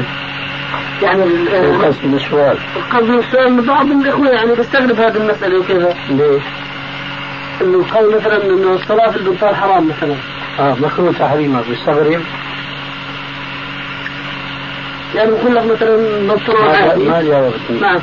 يعني 1.02 1.22
ال- 1.22 1.48
القصد 1.54 2.04
من 2.06 2.14
السؤال. 2.14 2.56
القصد 2.76 3.04
من 3.10 3.18
السؤال 3.18 3.52
من 3.52 3.66
بعض 3.66 3.86
الإخوة 3.90 4.28
يعني 4.28 4.54
بيستغرب 4.54 5.00
هذه 5.00 5.16
المسألة 5.16 5.58
وكذا. 5.60 5.94
ليش؟ 6.10 6.42
إنه 7.60 7.84
قال 7.94 8.16
مثلا 8.16 8.44
إنه 8.44 8.72
الصلاة 8.74 9.10
في 9.10 9.16
البنطال 9.16 9.56
حرام 9.56 9.88
مثلا. 9.88 10.14
آه 10.58 10.74
مكروه 10.80 11.12
تحريما 11.12 11.62
بيستغرب. 11.68 12.20
يعني 15.18 15.30
بقول 15.30 15.54
لك 15.54 15.64
مثلا 15.64 15.96
بنطلون 15.96 16.64
ما 16.64 16.76
عادي 16.76 17.08
ما 17.08 17.22
جاوبتني 17.22 17.80
نعم. 17.80 18.00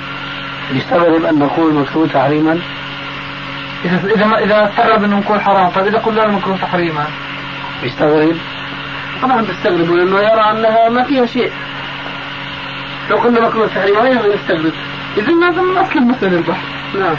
بيستغرب 0.73 1.25
إن 1.25 1.39
نقول 1.39 1.73
مكروه 1.73 2.07
تحريما؟ 2.07 2.59
إذا 3.85 4.13
إذا 4.15 4.25
ما 4.25 4.43
إذا 4.43 4.69
استغرب 4.69 5.03
إنه 5.03 5.19
يكون 5.19 5.39
حرام 5.39 5.69
طيب 5.69 5.87
إذا 5.87 5.97
قلنا 5.97 6.27
مكروه 6.27 6.57
تحريما. 6.57 7.05
بيستغرب 7.83 8.35
طبعا 9.21 9.41
بيستغربوا 9.41 9.97
لأنه 9.97 10.19
يرى 10.19 10.51
أنها 10.51 10.89
ما 10.89 11.03
فيها 11.03 11.25
شيء. 11.25 11.51
لو 13.09 13.17
قلنا 13.17 13.39
مكروه 13.47 13.67
تحريما 13.67 14.03
أيضا 14.03 14.33
يستغرب. 14.33 14.73
إذا 15.17 15.49
هذا 15.49 15.61
من 15.61 15.77
أصل 15.77 15.99
المسألة 15.99 16.37
البحث. 16.37 16.65
نعم. 16.99 17.15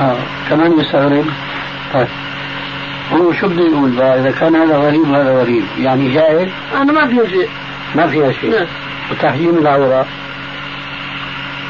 آه 0.00 0.16
كمان 0.50 0.76
بيستغرب 0.76 1.24
طيب. 1.94 2.08
هو 3.12 3.32
شو 3.32 3.48
بده 3.48 3.62
يقول 3.62 3.90
بقى؟ 3.90 4.20
إذا 4.20 4.30
كان 4.30 4.56
هذا 4.56 4.76
غريب 4.76 5.10
وهذا 5.10 5.40
غريب. 5.40 5.64
يعني 5.78 6.14
جائز 6.14 6.48
أنا 6.74 6.92
ما 6.92 7.06
فيها 7.06 7.26
شيء. 7.26 7.48
ما 7.94 8.06
فيها 8.06 8.32
شيء. 8.32 8.50
نعم. 8.50 8.66
وتحجيم 9.12 9.58
العورة. 9.58 10.06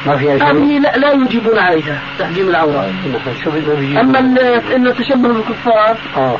ما 0.05 0.17
فيها 0.17 0.37
شيء. 0.37 0.47
هذه 0.47 0.79
لا, 0.79 0.97
لا 0.97 1.11
يجيبون 1.11 1.59
عليها 1.59 2.01
تحجيم 2.19 2.49
العورة. 2.49 2.93
شو 3.43 3.51
بيجي 3.51 3.99
أما 3.99 4.19
إن 4.75 4.87
التشبه 4.87 5.33
بالكفار 5.33 5.97
آه. 6.17 6.37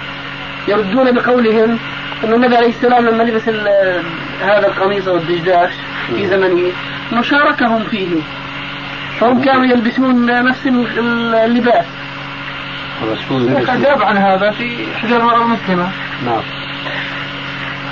يردون 0.68 1.12
بقولهم 1.12 1.80
انه 2.24 2.36
النبي 2.36 2.56
عليه 2.56 2.70
السلام 2.70 3.06
لما 3.06 3.24
لبس 3.24 3.50
هذا 4.42 4.68
القميص 4.68 5.08
أو 5.08 5.18
الدجداش 5.18 5.72
في 6.08 6.28
زمنه 6.28 6.72
انه 7.12 7.22
شاركهم 7.22 7.84
فيه. 7.84 8.08
فهم 9.20 9.42
كانوا 9.42 9.66
يلبسون 9.66 10.44
نفس 10.46 10.68
اللباس. 10.68 11.86
الرسول 13.04 13.70
أجاب 13.70 14.02
عن 14.04 14.18
هذا 14.18 14.52
في 14.52 14.86
حجر 15.02 15.18
المرأة 15.18 15.42
المسلمة. 15.42 15.90
نعم. 16.26 16.42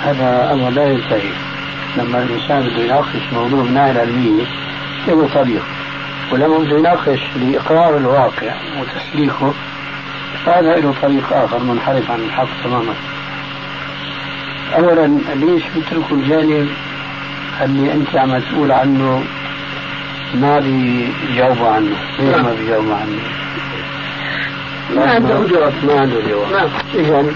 هذا 0.04 0.52
أمر 0.52 0.70
لا 0.70 0.84
ينتهي. 0.84 1.51
لما 1.96 2.22
الإنسان 2.22 2.62
بده 2.62 2.84
يناقش 2.84 3.32
موضوع 3.32 3.62
من 3.62 3.76
العلمية 3.76 4.44
له 5.08 5.28
طريق 5.34 5.62
ولما 6.32 6.58
بده 6.58 6.78
يناقش 6.78 7.20
لإقرار 7.36 7.96
الواقع 7.96 8.54
وتسليخه 8.80 9.54
فهذا 10.46 10.76
له 10.76 10.94
طريق 11.02 11.32
آخر 11.32 11.58
منحرف 11.58 12.10
عن 12.10 12.20
الحق 12.20 12.48
تماما. 12.64 12.94
أولا 14.76 15.18
ليش 15.34 15.62
بتركوا 15.76 16.16
الجانب 16.16 16.68
اللي 17.62 17.92
أنت 17.92 18.16
عم 18.16 18.38
تقول 18.38 18.72
عنه 18.72 19.24
ما 20.34 20.58
بيجاوبوا 20.58 21.68
عنه؟ 21.68 21.96
ليش 22.20 22.36
ما 22.36 22.54
بيجاوبوا 22.54 22.94
عنه؟ 22.94 23.18
ما 24.94 25.10
عنده 25.10 25.46
جواب. 25.46 25.72
ما 25.84 26.00
عنده 26.00 26.20
جواب. 26.28 26.52
نعم. 26.52 26.68
إذا 26.94 27.34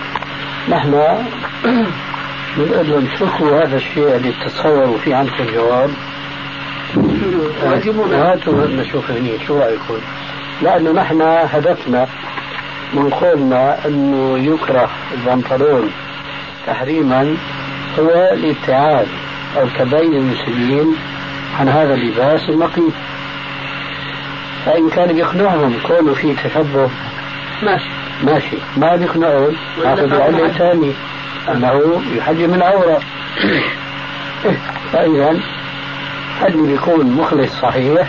نحن 0.69 0.95
بنقول 2.57 2.90
لهم 2.90 3.07
اتركوا 3.14 3.64
هذا 3.64 3.77
الشيء 3.77 4.16
اللي 4.16 4.33
تتصوروا 4.33 4.99
في 4.99 5.14
عندكم 5.14 5.45
جواب. 5.55 5.90
هاتوا 8.14 8.66
نشوف 8.66 9.11
هني 9.11 9.38
شو 9.47 9.59
رأيكم؟ 9.59 9.99
لأنه 10.62 10.92
نحن 10.92 11.23
هدفنا 11.23 12.09
من 12.95 13.11
قولنا 13.11 13.87
أنه 13.87 14.38
يكره 14.38 14.90
البنطلون 15.14 15.90
تحريما 16.66 17.37
هو 17.99 18.31
الابتعاد 18.33 19.07
أو 19.57 19.69
تبين 19.79 20.12
المسلمين 20.12 20.97
عن 21.61 21.69
هذا 21.69 21.95
اللباس 21.95 22.49
النقيب 22.49 22.92
فإن 24.66 24.90
كان 24.90 25.12
بيقنعهم 25.12 25.75
كونه 25.87 26.14
في 26.14 26.35
تشبه 26.35 26.90
ماشي. 27.62 27.88
ماشي. 28.25 28.57
ما 28.77 28.97
بيقنعون 28.97 29.57
ناخذ 29.85 30.14
علة 30.14 30.49
ثاني. 30.49 30.92
أنه 31.49 32.03
يحجم 32.17 32.55
العوره 32.55 33.01
فإذا 34.93 35.37
اللي 36.47 36.73
بيكون 36.73 37.07
مخلص 37.07 37.61
صحيح. 37.61 38.09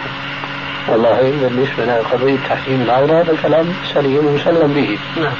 والله 0.87 1.33
بالنسبة 1.41 1.85
لقضية 1.85 2.37
تحكيم 2.49 2.81
العورة 2.81 3.21
هذا 3.21 3.37
كلام 3.41 3.73
سليم 3.93 4.25
ومسلم 4.25 4.73
به. 4.73 4.97
نعم. 5.21 5.33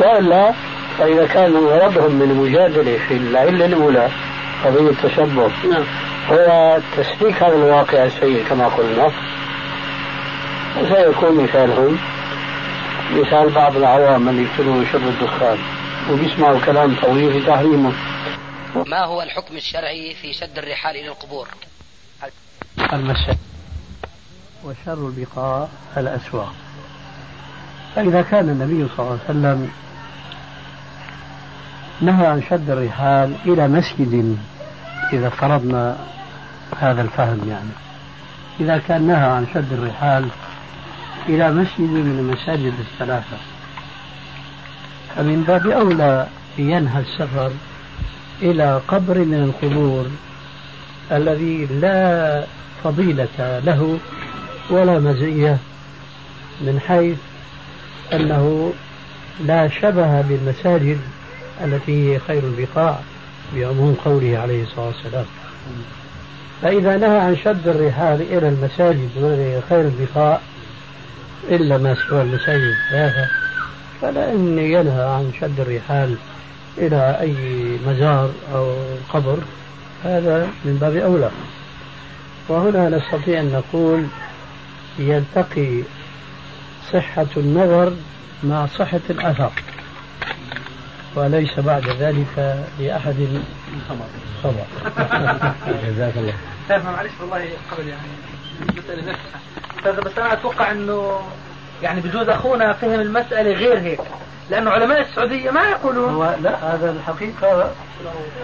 وإلا 0.00 0.52
فإذا 0.98 1.26
كان 1.26 1.56
غرضهم 1.56 2.14
من 2.14 2.30
المجادلة 2.30 2.98
في 3.08 3.16
العلة 3.16 3.64
الأولى 3.64 4.08
قضية 4.64 4.90
التشبه 4.90 5.50
نعم. 5.70 5.84
هو 6.30 6.78
تسليك 6.96 7.42
هذا 7.42 7.56
الواقع 7.56 8.04
السيء 8.04 8.44
كما 8.48 8.66
قلنا. 8.66 9.10
وسيكون 10.80 11.42
مثالهم. 11.42 11.98
مثال 13.16 13.50
بعض 13.50 13.76
العوام 13.76 14.28
اللي 14.28 14.42
يقتلوا 14.42 14.84
شرب 14.92 15.02
الدخان. 15.02 15.58
وبيسمعوا 16.10 16.60
كلام 16.60 16.96
طويل 17.02 17.32
في 17.32 17.46
تحريمه. 17.46 17.92
ما 18.86 19.04
هو 19.04 19.22
الحكم 19.22 19.56
الشرعي 19.56 20.14
في 20.14 20.32
شد 20.32 20.58
الرحال 20.58 20.96
إلى 20.96 21.08
القبور؟ 21.08 21.48
المسجد 22.92 23.38
وشر 24.64 25.08
البقاع 25.08 25.68
الأسواق. 25.96 26.54
فإذا 27.94 28.22
كان 28.22 28.48
النبي 28.48 28.88
صلى 28.88 28.98
الله 28.98 29.18
عليه 29.28 29.30
وسلم 29.30 29.70
نهى 32.00 32.26
عن 32.26 32.42
شد 32.50 32.70
الرحال 32.70 33.36
إلى 33.46 33.68
مسجد 33.68 34.38
إذا 35.12 35.28
فرضنا 35.28 35.96
هذا 36.78 37.02
الفهم 37.02 37.48
يعني. 37.48 37.70
إذا 38.60 38.78
كان 38.88 39.02
نهى 39.02 39.30
عن 39.30 39.46
شد 39.54 39.72
الرحال 39.72 40.28
إلى 41.28 41.50
مسجد 41.50 41.80
من 41.80 42.18
المساجد 42.18 42.74
الثلاثة. 42.78 43.51
فمن 45.16 45.44
باب 45.48 45.66
أولى 45.66 46.26
ينهى 46.58 47.00
السفر 47.00 47.50
إلى 48.42 48.80
قبر 48.88 49.18
من 49.18 49.42
القبور 49.42 50.06
الذي 51.12 51.66
لا 51.66 52.44
فضيلة 52.84 53.60
له 53.64 53.98
ولا 54.70 54.98
مزية 54.98 55.58
من 56.60 56.80
حيث 56.80 57.16
أنه 58.12 58.72
لا 59.46 59.68
شبه 59.68 60.20
بالمساجد 60.20 60.98
التي 61.64 62.14
هي 62.14 62.18
خير 62.18 62.42
البقاع 62.42 62.98
بعموم 63.54 63.96
قوله 64.04 64.38
عليه 64.38 64.62
الصلاة 64.62 64.86
والسلام. 64.86 65.24
فإذا 66.62 66.96
نهى 66.96 67.18
عن 67.18 67.36
شد 67.44 67.68
الرحال 67.68 68.22
إلى 68.22 68.48
المساجد 68.48 69.10
وهي 69.16 69.60
خير 69.68 69.80
البقاع 69.80 70.40
إلا 71.48 71.78
ما 71.78 71.96
سوى 72.08 72.22
المساجد 72.22 72.74
الثلاثة 72.86 73.41
فلا 74.02 74.32
أن 74.32 74.58
ينهى 74.58 75.02
عن 75.04 75.32
شد 75.40 75.60
الرحال 75.60 76.16
إلى 76.78 77.20
أي 77.20 77.34
مزار 77.86 78.30
أو 78.54 78.74
قبر. 79.12 79.38
هذا 80.04 80.48
من 80.64 80.78
باب 80.80 80.96
أولى. 80.96 81.30
وهنا 82.48 82.88
نستطيع 82.88 83.40
أن 83.40 83.52
نقول 83.52 84.06
يلتقي 84.98 85.82
صحة 86.92 87.26
النظر 87.36 87.92
مع 88.44 88.66
صحة 88.66 89.00
الأثر 89.10 89.50
وليس 91.14 91.58
بعد 91.60 91.88
ذلك 91.88 92.64
لأحد 92.80 93.16
صبر 94.42 94.64
جزاك 95.86 96.12
الله. 96.16 96.34
معلش 96.70 97.10
والله 97.20 97.48
قبل 97.70 97.88
يعني. 97.88 98.02
بس 100.04 100.18
أنا 100.18 100.32
أتوقع 100.32 100.70
أنه 100.70 101.18
يعني 101.82 102.00
بجوز 102.00 102.28
أخونا 102.28 102.72
فهم 102.72 103.00
المسألة 103.00 103.52
غير 103.52 103.78
هيك. 103.78 104.00
لأن 104.50 104.68
علماء 104.68 105.00
السعودية 105.00 105.50
ما 105.50 105.60
يقولون. 105.60 106.14
هو 106.14 106.34
لا 106.42 106.74
هذا 106.74 106.90
الحقيقة 106.90 107.70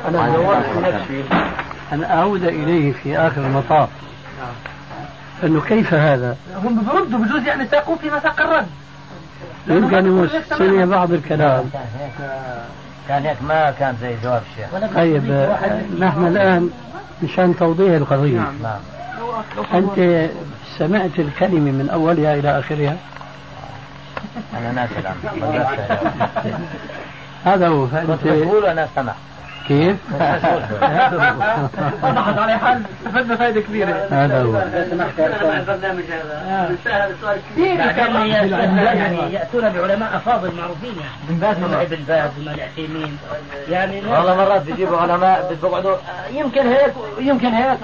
أنا 0.08 0.28
دورت 0.36 0.94
نفسي. 0.94 1.24
أن 1.92 2.04
أعود 2.04 2.44
إليه 2.44 2.92
في 2.92 3.18
آخر 3.18 3.40
المطاف. 3.40 3.88
أنه 5.44 5.60
كيف 5.60 5.94
هذا؟ 5.94 6.36
هم 6.64 6.84
بردوا 6.84 7.18
بجوز 7.18 7.46
يعني 7.46 7.66
ساقوا 7.66 7.96
في 7.96 8.10
مساق 8.10 8.40
الرد. 8.40 8.66
يمكن 9.66 10.06
يمثل 10.06 10.86
بعض 10.86 11.12
الكلام. 11.12 11.70
كان 13.08 13.26
هيك 13.26 13.36
ما 13.42 13.70
كان 13.70 13.96
زي 14.00 14.16
جواب 14.24 14.42
الشيخ. 14.52 14.94
طيب 14.94 15.48
نحن 15.98 16.26
الآن 16.26 16.70
مشان 17.22 17.56
توضيح 17.56 17.94
القضية. 17.94 18.38
نعم. 18.38 18.54
نعم. 18.62 18.80
أنت 19.74 20.30
سمعت 20.78 21.18
الكلمة 21.18 21.70
من 21.70 21.90
أولها 21.92 22.34
إلى 22.34 22.58
آخرها؟ 22.58 22.96
أنا 24.58 24.72
ناسي 24.72 24.94
الآن 24.98 25.16
هذا 27.44 27.68
هو. 27.68 27.86
فأنت 27.86 28.10
تقول 28.24 28.66
أنا 28.66 28.88
سمعت. 28.96 29.14
كيف؟ 29.68 29.96
وضحت 32.02 32.38
على 32.38 32.58
حال 32.58 32.82
استفدنا 33.06 33.36
فائده 33.36 33.60
كبيرة. 33.60 34.06
هذا 34.10 34.42
هو. 34.42 34.64
سمحت 34.90 35.20
البرنامج 35.20 36.02
هذا 36.10 36.76
سهل 36.84 37.10
السؤال 37.10 37.38
كثير 37.50 37.74
يعني 37.74 39.34
ياتون 39.34 39.68
بعلماء 39.68 40.16
افاضل 40.16 40.52
معروفين 40.56 40.94
يعني 41.00 41.12
بن 41.28 41.36
باز 41.36 41.56
ابن 41.56 42.04
باز 42.08 42.30
العثيمين 42.40 43.18
يعني 43.70 44.02
والله 44.06 44.36
مرات 44.36 44.62
بيجيبوا 44.62 44.98
علماء 44.98 45.58
بيقعدوا 45.62 45.96
يمكن 46.32 46.66
هيك 46.66 46.92
يمكن 47.18 47.48
هيك. 47.48 47.78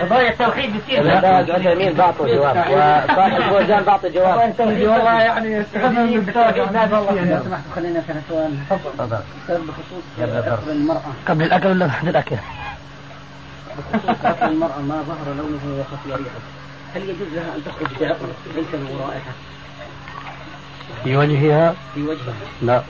قضايا 0.00 0.30
التوحيد 0.30 0.76
بتصير. 0.76 1.00
العثيمين 1.00 1.92
بعطوا 1.92 2.26
جواب؟ 2.26 2.56
وصاحب 2.56 3.36
الفوزان 3.36 3.82
بعطوا 3.82 4.08
جواب. 4.08 4.54
والله 4.58 5.20
يعني 5.22 5.60
استفدنا 5.60 6.04
من 6.04 6.14
البتاع 6.14 6.50
سمحت 7.44 7.62
خلينا 7.74 8.00
في 8.00 8.12
سؤال 8.28 8.52
تفضل. 8.70 9.18
بخصوص 9.48 10.04
قبل 10.56 10.70
المرأة. 10.70 11.12
قبل 11.28 11.42
الأكل 11.42 11.68
ولا 11.68 11.86
بعد 11.86 12.08
الأكل؟ 12.08 12.36
بخصوص 13.78 14.42
المرأة 14.42 14.78
ما 14.80 15.02
ظهر 15.02 15.34
لونه 15.36 15.80
وخفي 15.80 16.12
ريحه. 16.22 16.40
هل 16.94 17.02
يجوز 17.02 17.28
لها 17.34 17.54
أن 17.56 17.62
تخرج 17.64 17.88
بعطر 18.00 18.26
ليس 18.54 18.66
له 18.72 19.06
رائحة؟ 19.06 19.30
في 21.04 21.16
وجهها؟ 21.16 21.74
في 21.94 22.02
وجهها 22.02 22.34
لا. 22.62 22.82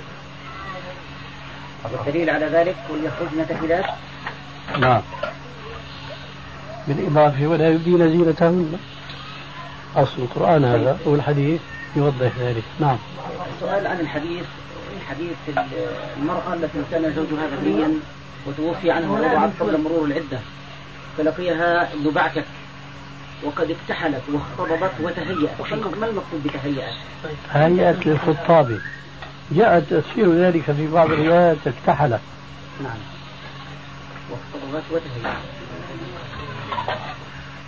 والدليل 1.93 2.31
على 2.31 2.47
ذلك 2.47 2.77
وليخرجن 2.91 3.49
تفلات؟ 3.49 3.85
نعم 4.79 5.03
بالإضافة 6.89 7.47
ولا 7.47 7.69
يبدين 7.69 8.11
زينتهن 8.11 8.79
أصل 9.97 10.23
القرآن 10.23 10.65
هذا 10.65 10.99
والحديث 11.05 11.61
يوضح 11.97 12.31
ذلك. 12.39 12.63
نعم. 12.81 12.97
السؤال 13.57 13.87
عن 13.87 14.01
الحديث 14.01 14.45
حديث 15.11 15.59
المرأة 16.17 16.55
التي 16.55 16.79
كان 16.91 17.13
زوجها 17.17 17.47
غنيا 17.57 17.93
وتوفي 18.47 18.91
عنها 18.91 19.11
ووضعت 19.11 19.51
قبل 19.61 19.81
مرور 19.81 20.05
العدة 20.05 20.39
فلقيها 21.19 21.93
ابن 21.93 22.11
بعكك 22.11 22.45
وقد 23.43 23.71
اكتحلت 23.71 24.23
واختضبت 24.33 24.91
وتهيأت. 25.01 25.73
ما 26.01 26.07
المقصود 26.07 26.43
بتهيأت؟ 26.45 26.95
هيأت 27.51 28.07
للخطاب. 28.07 28.81
جاء 29.51 29.81
تفسير 29.81 30.33
ذلك 30.33 30.63
في 30.63 30.87
بعض 30.87 31.11
الروايات 31.11 31.57
اكتحل 31.67 32.19
نعم. 32.83 32.99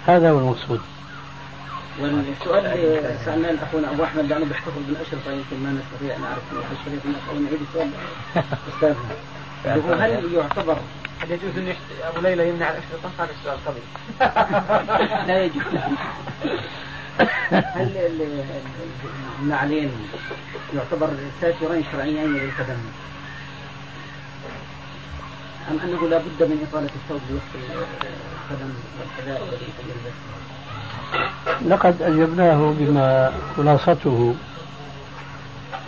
هذا 0.07 0.31
هو 0.31 0.39
المقصود. 0.39 0.81
والسؤال 2.01 2.65
سألناه 3.25 3.65
اخونا 3.65 3.91
أبو 3.91 4.05
أحمد 4.05 4.25
لأنه 4.25 4.45
بيحتفظ 4.45 4.83
بالاشرطه 4.89 5.33
يمكن 5.33 5.57
ما 5.63 5.73
نستطيع 5.73 6.19
نعرف 6.19 6.43
الشريط 6.81 7.03
أو 7.31 7.39
نعيد 7.39 7.61
السؤال 7.69 7.91
استاذنا 8.75 10.05
هل 10.05 10.35
يعتبر 10.35 10.79
هل 11.21 11.31
يجوز 11.31 11.59
أن 11.59 11.75
أبو 12.03 12.21
ليلى 12.21 12.49
يمنع 12.49 12.71
الاشرطه؟ 12.71 13.11
هذا 13.19 13.31
السؤال 13.31 13.59
قبل 13.67 13.81
لا 15.29 15.45
يجوز 15.45 15.63
هل 17.51 17.91
النعلين 19.41 19.91
يعتبر 20.75 21.11
ساترين 21.41 21.85
شرعيين 21.93 22.33
للقدم؟ 22.33 22.77
أم 25.71 25.79
أنه 25.85 26.09
لا 26.09 26.19
بد 26.19 26.43
من 26.43 26.67
إطالة 26.69 26.91
الثوب 26.95 27.21
لوقت 27.31 27.67
القدم 28.51 28.75
والحذاء 28.99 29.43
الذي 29.43 29.73
يلبس؟ 29.89 30.56
لقد 31.69 32.03
أجبناه 32.03 32.75
بما 32.79 33.33
خلاصته. 33.57 34.35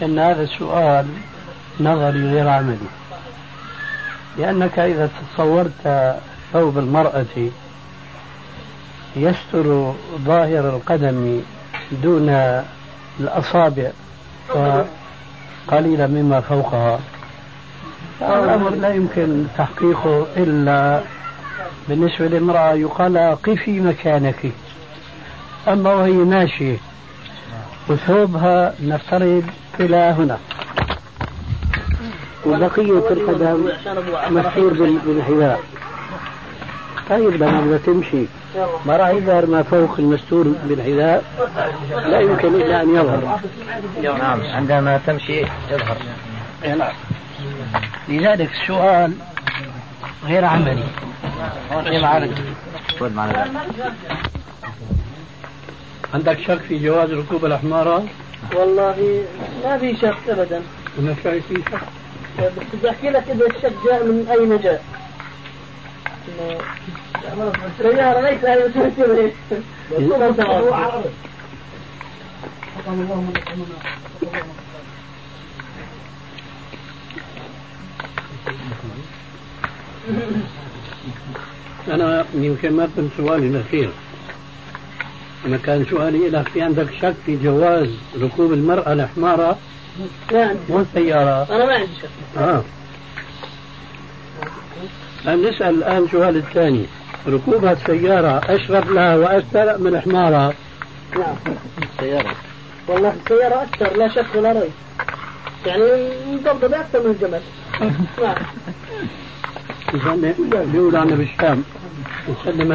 أن 0.03 0.19
هذا 0.19 0.43
السؤال 0.43 1.07
نظري 1.81 2.31
غير 2.31 2.49
عملي. 2.49 2.89
لأنك 4.39 4.79
إذا 4.79 5.11
تصورت 5.35 6.15
ثوب 6.53 6.79
المرأة 6.79 7.51
يستر 9.17 9.95
ظاهر 10.25 10.69
القدم 10.69 11.41
دون 11.93 12.29
الأصابع 13.21 13.91
وقليلا 14.49 16.07
مما 16.07 16.41
فوقها 16.41 17.01
الأمر 18.21 18.71
لا 18.71 18.95
يمكن 18.95 19.47
تحقيقه 19.59 20.27
إلا 20.37 21.01
بالنسبة 21.89 22.27
للمرأة. 22.27 22.73
يقال 22.73 23.37
قفي 23.43 23.81
مكانك. 23.81 24.53
أما 25.69 25.95
وهي 25.95 26.13
ماشية 26.13 26.77
وثوبها 27.89 28.75
نفترض 28.83 29.45
إلى 29.81 29.97
هنا. 29.97 30.39
وبقية 32.47 33.11
القدم 33.11 33.69
مستور 34.31 34.73
بالحذاء. 35.07 35.61
طيب 37.11 37.43
لما 37.43 37.61
بدها 37.61 37.79
تمشي. 37.79 38.25
ما 38.87 38.97
راح 38.97 39.09
يظهر 39.09 39.47
ما 39.47 39.63
فوق 39.63 39.95
المستور 39.99 40.55
بالحذاء؟ 40.65 41.25
لا 41.91 42.21
يمكن 42.21 42.55
إلا 42.55 42.83
أن 42.83 42.95
يظهر. 42.95 43.41
نعم. 44.03 44.41
عندما 44.41 45.01
تمشي 45.07 45.41
يظهر. 45.71 45.97
نعم. 46.79 46.93
لذلك 48.09 48.51
السؤال 48.63 49.13
غير 50.25 50.45
عملي. 50.45 50.85
غير 51.73 52.05
عملي 52.05 52.35
عندك 56.15 56.39
شك 56.41 56.59
في 56.69 56.79
جواز 56.79 57.13
ركوب 57.13 57.45
الحمارة؟ 57.45 58.07
والله 58.55 59.25
ما 59.65 59.79
في 59.79 59.97
شك 59.97 60.29
ابدا. 60.29 60.63
ما 60.99 61.15
في 61.15 61.41
شك؟ 61.51 61.81
بس 62.39 62.81
بحكي 62.85 63.11
لك 63.11 63.25
إذا 63.31 63.47
الشك 63.47 63.73
جاء 63.87 64.05
من 64.05 64.27
اين 64.31 64.59
جاء. 64.61 64.85
السيارة 67.81 68.21
ليس 68.21 68.45
هي 68.45 68.69
تهتم 68.69 69.31
أنا 81.89 82.25
يمكن 82.35 82.73
ما 82.73 82.89
كنت 82.97 83.11
سؤالي 83.17 83.47
الأخير 83.47 83.91
أنا 85.49 85.57
كان 85.57 85.87
سؤالي 85.91 86.29
لك 86.29 86.49
في 86.49 86.63
عندك 86.63 86.87
شك 87.03 87.15
في 87.27 87.37
جواز 87.37 87.89
ركوب 88.21 88.53
المرأة 88.53 88.93
الحمارة 88.93 89.59
لا. 90.33 90.47
عندي 90.49 90.59
مو 90.69 90.81
السيارة. 90.81 91.57
أنا 91.57 91.67
ما 91.67 91.73
عندي 91.73 91.93
شك. 92.03 92.39
آه. 92.39 92.65
نسأل 95.27 95.75
الآن 95.75 96.05
السؤال 96.05 96.37
الثاني. 96.37 96.87
ركوبها 97.29 97.73
السيارة 97.73 98.41
أشرف 98.55 98.91
لها 98.91 99.17
وأستر 99.17 99.79
من 99.79 100.01
حمارها 100.01 100.53
نعم. 101.19 101.35
السيارة. 101.83 102.35
والله 102.89 103.15
السيارة 103.25 103.63
أكثر 103.63 103.97
لا 103.97 104.09
شك 104.09 104.27
ولا 104.35 104.53
ريب. 104.53 104.71
يعني 105.67 106.11
مضبطة 106.33 106.81
أكثر 106.81 107.01
من 107.03 107.11
الجمل 107.11 107.41
نعم. 108.23 110.21
بيقول 110.73 110.97
عنا 110.97 111.15
بالشام. 111.15 111.65
نسلم 112.29 112.73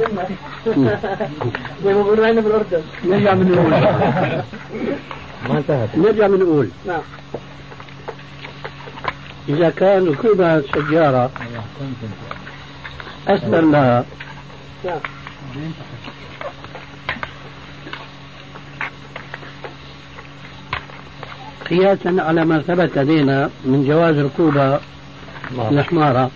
التم 0.00 0.88
زي 1.84 1.94
ما 1.94 2.02
نرجع 3.04 3.34
من 3.34 3.46
الأول 3.46 3.70
ما 5.48 5.58
انتهت 5.58 5.88
نرجع 5.96 6.26
من 6.28 6.34
الأول 6.34 6.68
نعم 6.86 7.00
إذا 9.48 9.70
كان 9.70 10.08
ركوبها 10.08 10.58
السيارة 10.58 11.30
أسهل 13.28 13.72
لها 13.72 14.04
قياسا 21.70 22.16
على 22.18 22.44
ما 22.44 22.62
ثبت 22.62 22.98
لدينا 22.98 23.50
من 23.64 23.84
جواز 23.88 24.18
ركوب 24.18 24.78
الحمارة 25.70 26.30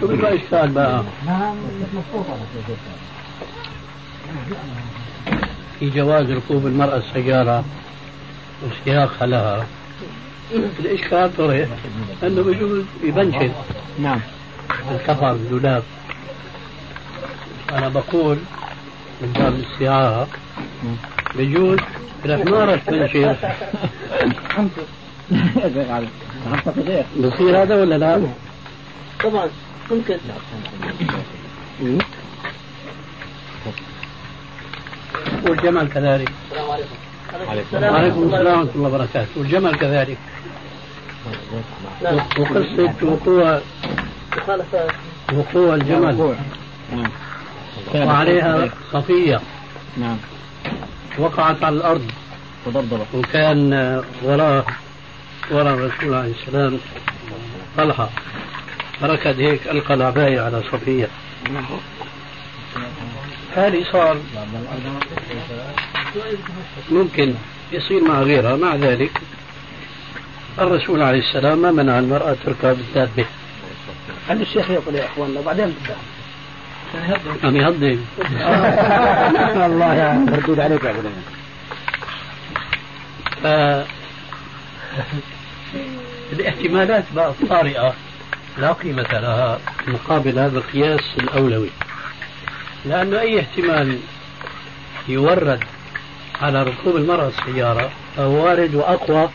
شو 0.00 0.16
بقى 0.16 0.34
إشكال 0.36 0.68
بقى؟ 0.70 1.02
في 5.80 5.90
جواز 5.90 6.30
ركوب 6.30 6.66
المرأة 6.66 6.96
السيارة 6.96 7.64
واشتياقها 8.62 9.26
لها. 9.26 9.66
الإشكال 10.80 11.36
طرح 11.36 11.66
أنه 12.22 12.42
بجوز 12.42 12.84
يبنشن. 13.04 13.52
نعم. 13.98 14.20
الكفر 14.90 15.30
الدولاب 15.32 15.82
أنا 17.72 17.88
بقول 17.88 18.38
من 19.20 19.32
باب 19.32 19.54
الاستعارة 19.54 20.28
بجوز 21.34 21.78
الحمارة 22.24 22.76
تبنشن 22.76 23.36
بصير 27.20 27.62
هذا 27.62 27.80
ولا 27.80 27.98
لا؟ 27.98 28.22
طبعا. 29.24 29.48
ممكن. 29.90 30.18
والجمل 35.44 35.88
كذلك. 35.88 36.32
السلام 36.50 36.70
عليكم. 36.70 36.94
وعليكم 37.94 38.22
السلام 38.22 38.58
ورحمة 38.58 38.74
الله 38.74 38.88
وبركاته. 38.88 39.28
والجمل 39.36 39.74
كذلك. 39.74 40.18
نعم. 42.02 42.16
وقصة 42.38 42.94
وقوع 43.02 43.60
وقوع 45.32 45.74
الجمل 45.74 46.36
وعليها 47.94 48.68
صفية. 48.92 49.40
نعم. 49.96 50.16
وقعت 51.18 51.64
على 51.64 51.76
الأرض. 51.76 52.10
تضربت 52.66 53.14
وكان 53.14 53.72
وراء 54.22 54.64
وراء 55.50 55.74
الرسول 55.74 56.14
عليه 56.14 56.32
السلام 56.42 56.78
طلحة. 57.76 58.08
ركض 59.02 59.40
هيك 59.40 59.66
ألقى 59.66 59.94
العباية 59.94 60.40
على 60.40 60.62
صفية. 60.72 61.08
هذه 63.56 63.84
صار 63.92 64.16
ممكن 66.90 67.34
يصير 67.72 68.04
مع 68.04 68.20
غيرها 68.20 68.56
مع 68.56 68.74
ذلك. 68.74 69.10
الرسول 70.58 71.02
عليه 71.02 71.18
السلام 71.18 71.58
ما 71.58 71.72
منع 71.72 71.98
المرأة 71.98 72.36
تركب 72.44 72.80
الدابة 72.80 73.26
خلي 74.28 74.42
الشيخ 74.42 74.70
يقول 74.70 74.94
يا 74.94 75.06
إخواننا 75.06 75.40
وبعدين 75.40 75.74
عم 77.44 77.56
يهضم. 77.56 77.98
الله 79.66 79.94
يا 79.94 80.12
مردود 80.12 80.60
عليك 80.60 80.84
يا. 80.84 81.02
الاحتمالات 86.32 87.04
بقى 87.14 87.28
الطارئة 87.28 87.94
لا 88.58 88.72
قيمة 88.72 89.02
لها 89.12 89.58
مقابل 89.88 90.38
هذا 90.38 90.58
القياس 90.58 91.00
الأولوي. 91.18 91.70
لأنه 92.84 93.20
أي 93.20 93.40
احتمال 93.40 93.98
يورد 95.08 95.60
على 96.42 96.62
ركوب 96.62 96.96
المرأة 96.96 97.28
السيارة 97.28 97.90
فهو 98.16 98.44
وارد 98.44 98.74
وأقوى 98.74 99.28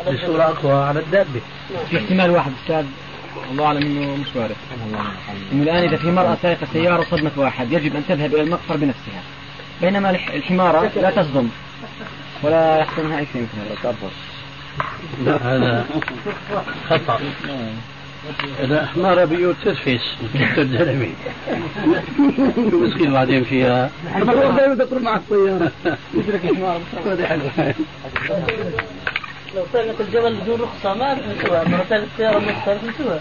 بصورة 0.00 0.42
أقوى 0.42 0.72
على 0.72 1.00
الدابة. 1.00 1.40
في 1.90 1.98
احتمال 1.98 2.30
واحد 2.30 2.52
أستاذ 2.62 2.84
الله 3.50 3.66
أعلم 3.66 3.82
إنه 3.82 4.16
مش 4.16 4.36
وارد. 4.36 4.56
إنه 5.52 5.62
الآن 5.62 5.88
إذا 5.88 5.96
في 5.96 6.10
مرأة 6.10 6.36
سائقة 6.42 6.66
سيارة 6.72 7.04
صدمت 7.10 7.38
واحد 7.38 7.72
يجب 7.72 7.96
أن 7.96 8.02
تذهب 8.08 8.34
إلى 8.34 8.42
المقفر 8.42 8.76
بنفسها. 8.76 9.22
بينما 9.80 10.10
الحمارة 10.10 10.90
لا 10.96 11.10
تصدم 11.10 11.48
ولا 12.42 12.78
يحصل 12.78 13.04
منها 13.04 13.18
أي 13.18 13.26
شيء. 13.32 13.42
مثل 13.42 13.94
لا 15.24 15.36
هذا 15.36 15.86
خطأ. 16.90 17.20
إذا 18.64 18.86
حمارة 18.86 19.24
بيوت 19.24 19.56
تدفس 19.64 20.16
تدلمي 20.56 21.14
مسكين 22.56 23.12
بعدين 23.12 23.44
فيها. 23.44 23.90
دائما 24.56 24.74
تقرب 24.74 25.02
مع 25.02 25.16
السيارة 25.16 25.72
يترك 26.14 26.44
الحمار 26.44 26.80
لو 29.56 29.64
سرقت 29.72 30.00
الجبل 30.00 30.34
بدون 30.34 30.60
رخصة 30.60 30.94
ما 30.94 31.14
نسوها 31.14 31.64
مرة 31.64 31.86
السيارة 31.90 32.36
رخصة 32.36 32.78
نسوها 32.88 33.20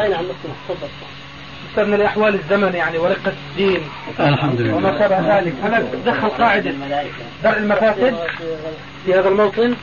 أي 0.00 0.08
نعم 0.08 0.24
تفضل. 0.68 0.88
من 1.88 1.94
الأحوال 1.94 2.34
الزمن 2.34 2.74
يعني 2.74 2.98
ورقة 2.98 3.32
الدين. 3.50 3.80
الحمد 4.20 4.60
لله. 4.60 4.74
وما 4.74 4.98
شابه 4.98 5.38
ذلك. 5.38 5.52
هل 5.62 5.86
تدخل 5.92 6.28
قاعدة. 6.28 6.74
درء 7.44 7.58
المفاسد 7.58 8.16
في 9.06 9.14
هذا 9.14 9.28
الموطن؟ 9.28 9.74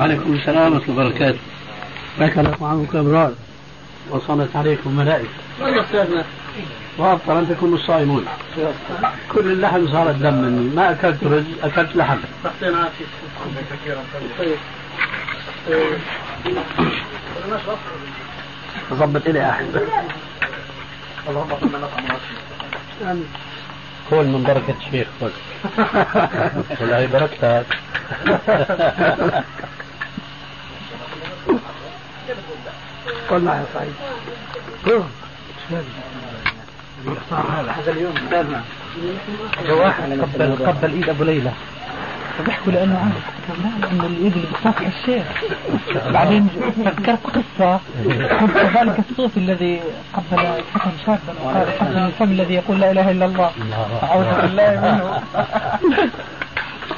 عليكم 0.00 0.32
السلام 0.32 0.72
ورحمة 0.72 0.88
الله 0.88 1.06
وبركاته. 1.06 1.38
أكل 2.20 2.54
طعامك 2.54 2.94
أبرار. 2.94 3.32
وصلت 4.10 4.56
عليكم 4.56 4.96
ملائكة 4.96 5.28
وأفطر 6.98 7.38
أن 7.38 7.48
تكونوا 7.48 7.78
الصائمون 7.78 8.26
كل 9.32 9.52
اللحم 9.52 9.88
صار 9.88 10.10
الدم 10.10 10.34
مني. 10.34 10.74
ما 10.76 10.90
أكلت 10.90 11.24
رز 11.24 11.44
أكلت 11.62 11.96
لحم. 11.96 12.18
يعطينا 12.44 12.78
عافية. 12.78 13.04
طيب 14.38 14.56
ظبط 18.92 19.26
إلي 19.26 19.50
أحد. 19.50 19.66
كل 24.10 24.16
من 24.26 24.42
بركة 24.42 24.74
الشيخ 24.86 25.08
كل 25.20 25.30
والله 26.80 27.06
بركتك. 27.06 27.66
والله 33.30 33.56
يا 33.56 33.64
سعيد. 33.74 33.92
هذا 37.68 37.90
اليوم. 37.92 38.14
قبل 40.22 40.66
قبل 40.66 40.92
إيد 40.92 41.08
أبو 41.08 41.24
ليلى. 41.24 41.52
فبيحكوا 42.38 42.72
لأنه 42.72 42.98
عارف 42.98 43.24
لأنه 43.82 44.06
الايد 44.06 44.32
اللي 44.32 44.46
بتصافح 44.46 44.86
الشيخ. 44.86 45.26
بعدين 46.12 46.48
فكرت 46.86 47.26
قصة. 47.26 47.80
ذلك 48.74 48.98
الصوت 49.10 49.36
الذي 49.36 49.80
قبل 50.12 50.62
فتى 50.74 50.90
شابا 51.06 51.34
وقال 51.44 51.78
قبل 51.78 51.98
الفم 51.98 52.24
الذي 52.24 52.54
يقول 52.54 52.80
لا 52.80 52.90
إله 52.90 53.10
إلا 53.10 53.26
الله. 53.26 53.50
أعوذ 54.02 54.40
بالله 54.42 54.70
منه. 54.80 55.22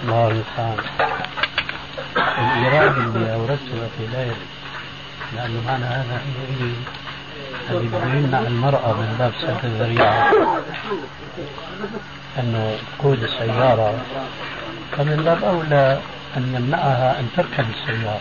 الله 0.05 0.29
المستعان 0.29 0.77
الإيراد 2.39 2.99
اللي 2.99 3.35
أوردته 3.35 3.89
في 3.99 4.05
الآية 4.13 4.37
لأنه 5.37 5.63
معنى 5.67 5.85
هذا 5.85 6.21
حينئذ 6.25 6.75
الذي 7.71 7.89
بيمنع 7.89 8.39
المرأة 8.39 8.93
من 8.93 9.17
باب 9.19 9.33
سد 9.41 9.65
الذريعة. 9.65 10.33
أنه 12.39 12.77
تقود 12.99 13.23
السيارة 13.23 13.95
فمن 14.97 15.23
باب 15.25 15.45
أولى 15.45 15.99
أن 16.37 16.43
نمنعها 16.43 17.21
أن 17.21 17.29
تركب 17.37 17.65
السيارة. 17.71 18.21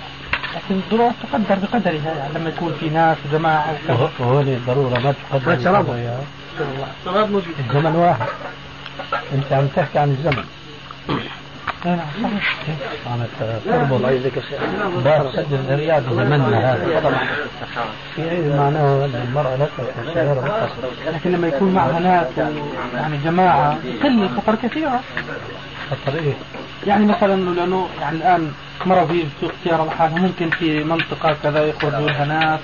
لكن 0.55 0.75
الظروف 0.75 1.13
تقدر 1.23 1.55
بقدرها 1.55 2.13
يعني 2.17 2.33
لما 2.35 2.49
يكون 2.49 2.77
في 2.79 2.89
ناس 2.89 3.17
وجماعة. 3.29 3.75
وهون 4.19 4.47
الضرورة 4.47 4.99
ما 4.99 5.13
تقدر 5.31 5.55
بقدرها. 5.55 6.21
الزمن 7.59 7.95
واحد. 7.95 8.27
أنت 9.33 9.53
عم 9.53 9.67
تحكي 9.67 9.99
عن 9.99 10.09
الزمن. 10.09 10.43
عم 13.07 13.23
تربط. 13.39 14.01
باب 15.03 15.31
سد 15.35 15.53
الذريعة 15.53 15.99
بزمننا 15.99 16.73
هذا. 16.73 17.17
في 18.15 18.31
أي 18.31 18.41
معناه 18.41 19.05
أن 19.05 19.27
المرأة 19.27 19.55
لا 19.55 19.67
تركب 19.77 20.15
بالقصر؟ 20.15 21.13
لكن 21.13 21.31
لما 21.31 21.47
يكون 21.47 21.73
معها 21.73 21.99
ناس 21.99 22.27
يعني 22.95 23.17
جماعة 23.17 23.77
تقل 23.99 24.23
الخطر 24.23 24.55
كثيرة. 24.55 24.99
خطر 25.91 26.19
إيه؟ 26.19 26.33
يعني 26.87 27.05
مثلا 27.05 27.55
لأنه 27.55 27.89
يعني 28.01 28.17
الآن 28.17 28.51
مرة 28.85 29.05
في 29.05 29.23
سوق 29.41 29.51
سيارة 29.63 29.85
لحالها 29.85 30.19
ممكن 30.19 30.49
في 30.49 30.83
منطقة 30.83 31.35
كذا 31.43 31.65
يخرجوا 31.65 32.09
لها 32.09 32.25
ناس 32.25 32.59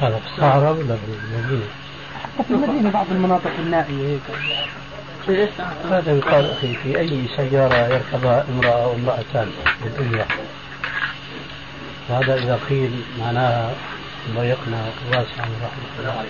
هذا 0.00 0.18
في 0.18 0.26
الصحراء 0.26 0.72
ولا 0.72 0.96
في 0.96 1.02
المدينة؟ 1.34 1.62
حتى 2.38 2.44
في 2.48 2.50
المدينة 2.54 2.90
بعض 2.90 3.06
المناطق 3.10 3.50
النائية 3.58 4.08
هيك. 4.08 4.20
هذا 5.90 6.12
يقال 6.12 6.50
أخي 6.50 6.74
في 6.74 6.98
أي 6.98 7.28
سيارة 7.36 7.74
يركبها 7.74 8.44
امرأة 8.54 8.82
أو 8.84 8.94
امرأتان 8.94 9.48
بالأجرة 9.84 10.26
وهذا 12.08 12.34
إذا 12.34 12.58
قيل 12.70 12.90
معناها 13.20 13.70
ضيقنا 14.36 14.84
واسعا 15.08 15.46
ورحمة 15.48 15.98
الله 15.98 16.24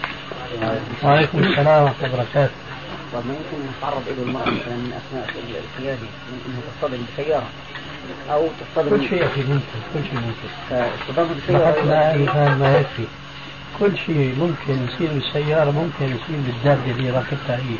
وعليكم 1.04 1.38
السلام 1.38 1.82
ورحمة 1.82 2.06
الله 2.06 2.14
وبركاته. 2.14 2.65
طب 3.12 3.26
ما 3.26 3.34
يمكن 3.34 3.56
أن 3.66 3.72
تتعرض 3.78 4.02
إلى 4.08 4.22
المرأة 4.22 4.42
مثلا 4.50 4.76
من 4.76 4.92
أثناء 5.00 5.28
القيادة 5.28 6.00
من 6.28 6.40
أنها 6.46 6.60
تصطدم 6.80 7.02
بسيارة 7.14 7.46
أو 8.30 8.48
تصطدم 8.60 8.96
كل 8.96 9.08
شيء 9.08 9.26
أخي 9.26 9.40
ممكن 9.40 9.78
كل 9.94 10.00
شيء 10.04 10.14
ممكن. 10.14 10.48
فاصطدام 10.70 11.28
بسيارة 11.38 12.14
إنسان 12.14 12.58
ما 12.58 12.78
يكفي 12.78 13.04
كل 13.78 13.98
شيء 14.06 14.34
ممكن 14.38 14.84
يصير 14.84 15.08
بالسيارة 15.12 15.70
ممكن 15.70 16.04
يصير 16.04 16.36
بالدابة 16.46 16.90
اللي 16.90 17.10
راكبتها 17.10 17.56
هي 17.56 17.76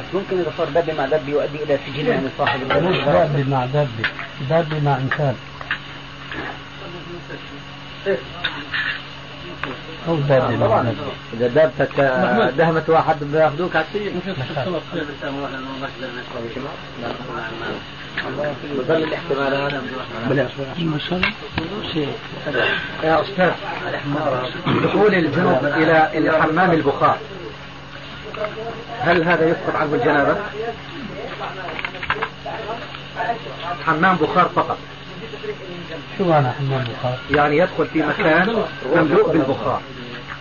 بس 0.00 0.14
ممكن 0.14 0.38
إذا 0.40 0.52
صار 0.58 0.68
دابة 0.68 0.92
مع 0.94 1.06
دابة 1.06 1.28
يؤدي 1.28 1.62
إلى 1.62 1.78
سجن 1.86 2.06
يعني 2.06 2.28
صاحب 2.38 2.60
مش 2.60 2.96
دابة 3.04 3.44
مع 3.50 3.66
دابة 3.66 3.88
دابة 4.50 4.80
مع 4.80 4.96
إنسان. 4.96 5.34
أو 10.08 10.16
دابة 10.16 10.56
مع 10.56 10.82
دابة 10.82 10.94
إذا 11.32 11.48
دابتك 11.48 12.00
دهمت 12.56 12.88
واحد 12.90 13.16
بياخذوك 13.24 13.76
على 13.76 13.84
السجن 13.94 14.20
بظل 18.78 18.96
الاحتمال 18.96 19.54
هذا. 19.54 19.82
بلاش 20.30 20.50
يا 23.02 23.22
أستاذ 23.22 23.50
دخول 24.84 25.14
الجنوب 25.14 25.64
إلى 25.64 26.10
إلى 26.14 26.42
حمام 26.42 26.72
البخار. 26.72 27.18
هل 29.00 29.22
هذا 29.22 29.48
يسقط 29.48 29.76
عنه 29.76 29.94
الجنابة؟ 29.94 30.36
حمام 33.86 34.16
بخار 34.16 34.48
فقط. 34.56 34.78
شو 36.18 36.24
معنى 36.24 36.48
حمام 36.48 36.84
بخار؟ 36.84 37.18
يعني 37.30 37.58
يدخل 37.58 37.86
في 37.86 38.02
مكان 38.02 38.64
مملوء 38.94 39.32
بالبخار. 39.32 39.80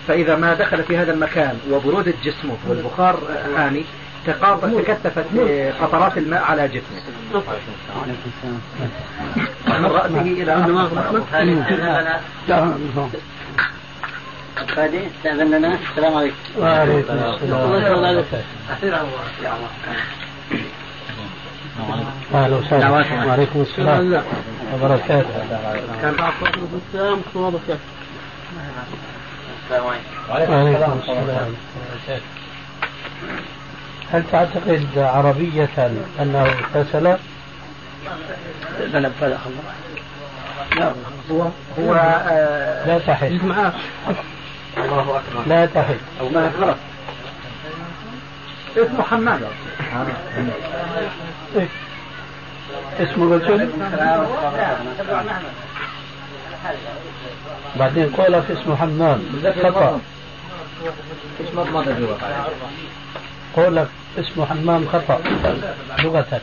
فإذا 0.07 0.35
ما 0.35 0.53
دخل 0.53 0.83
في 0.83 0.97
هذا 0.97 1.13
المكان 1.13 1.59
وبرودة 1.71 2.13
جسمه 2.23 2.57
والبخار 2.67 3.19
تقاط- 4.27 4.65
تكثفت 4.81 5.25
قطرات 5.81 6.17
الماء 6.17 6.43
على 6.43 6.67
جسمه. 6.67 7.01
من 9.67 9.85
رأسه 9.85 10.21
إلى 10.21 10.55
فادي 14.75 15.07
استاذن 15.07 15.51
لنا. 15.51 15.77
السلام 15.91 16.17
عليكم. 16.17 16.35
وعليكم 16.59 17.13
السلام. 17.33 17.71
أهلا 22.33 22.55
وسهلا. 22.55 22.89
وعليكم 23.27 23.61
السلام. 23.61 24.23
وبركاته. 24.73 25.29
كان 26.01 26.13
بعض 26.15 26.33
السلام. 26.87 27.13
ورحمة 27.13 27.23
الله 27.35 27.47
وبركاته 27.47 27.79
وعليكم 30.29 30.53
السلام. 31.03 31.53
هل 34.11 34.23
تعتقد 34.31 34.87
عربية 34.97 35.91
أنه 36.19 36.41
اغتسل؟ 36.41 37.17
لا 40.77 40.91
هو 41.31 41.47
هو 41.79 41.95
آه، 41.95 42.87
لا 42.87 42.99
تحل. 42.99 43.39
الله 44.77 45.01
أكبر. 45.01 45.43
لا 45.47 45.65
تحل. 45.65 45.97
ما 46.33 46.51
غلط 46.59 46.77
اسمه 48.77 49.03
حماد. 49.03 49.41
إيه. 51.55 51.67
اسمه 52.99 53.35
رجل 53.35 53.69
بعدين 57.75 58.09
قولك 58.09 58.51
اسمه 58.51 58.75
حمام. 58.75 59.23
خطأ. 59.63 59.99
قولك 63.55 63.87
اسمه 64.19 64.45
حمام 64.45 64.87
خطأ. 64.87 65.19
لغة. 65.99 66.41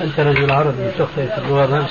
أنت 0.00 0.20
رجل 0.20 0.52
عربي 0.52 0.90
تخطئ 0.98 1.26
في 1.26 1.38
اللغة 1.38 1.88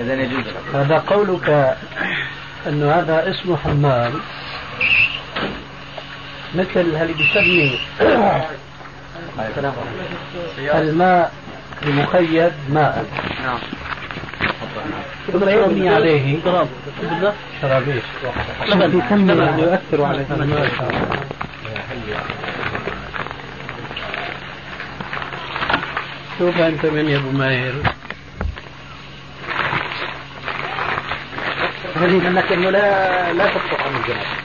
إذا 0.00 0.14
يجوز. 0.14 0.44
هذا 0.74 0.98
قولك 0.98 1.76
أنه 2.66 2.92
هذا 2.92 3.30
اسمه 3.30 3.56
حمام 3.56 4.12
مثل 6.54 6.80
اللي 6.80 7.12
بيسمي 7.12 7.80
الماء 10.80 11.32
المقيد 11.82 12.52
ماء. 12.68 13.04
نعم. 13.44 13.58
ثم 15.32 15.48
يبني 15.48 15.88
عليه 15.88 16.38
شرابيش. 17.62 18.02
لبن. 18.68 18.96
يؤثر 19.58 20.04
عليه 20.04 20.24
شوف 26.38 26.60
أنت 26.60 26.86
من 26.86 27.08
يا 27.08 27.18
أبو 27.18 27.30
ماهر. 27.30 27.72
أريد 31.96 32.26
أنك 32.26 32.52
أنه 32.52 32.70
لا 32.70 33.32
لا 33.32 33.46
تسقط 33.46 33.80
عن 33.80 33.96
الجناب 33.96 34.39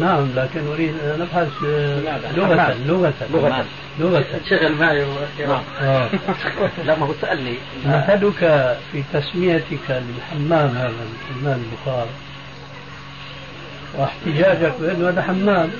نعم 0.00 0.28
لكن 0.36 0.66
أريد 0.72 0.94
أن 1.04 1.20
أبحث 1.20 1.48
آه، 1.66 2.32
لغة 2.36 2.74
لغة 2.86 3.12
لغة. 3.32 3.64
لغة. 4.00 4.24
شغل 4.50 4.72
معي 4.72 5.02
آه. 5.82 6.08
لا 6.84 6.96
ما 6.98 7.06
هو 7.06 7.14
سألني. 7.20 7.54
مثلك 7.86 8.38
في 8.92 9.02
تسميتك 9.12 9.90
للحمام 9.90 10.68
هذا 10.76 10.92
الحمام 11.30 11.62
البخار 11.72 12.06
واحتجاجك 13.98 14.72
بأنه 14.80 15.08
هذا 15.08 15.22
حمام. 15.22 15.70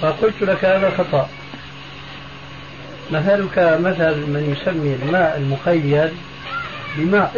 فقلت 0.00 0.42
لك 0.42 0.64
هذا 0.64 0.90
خطأ. 0.98 1.28
مثلك 3.10 3.58
مثل 3.58 4.16
من 4.16 4.56
يسمي 4.56 4.94
الماء 5.02 5.36
المقيد 5.36 6.12
بماء. 6.96 7.32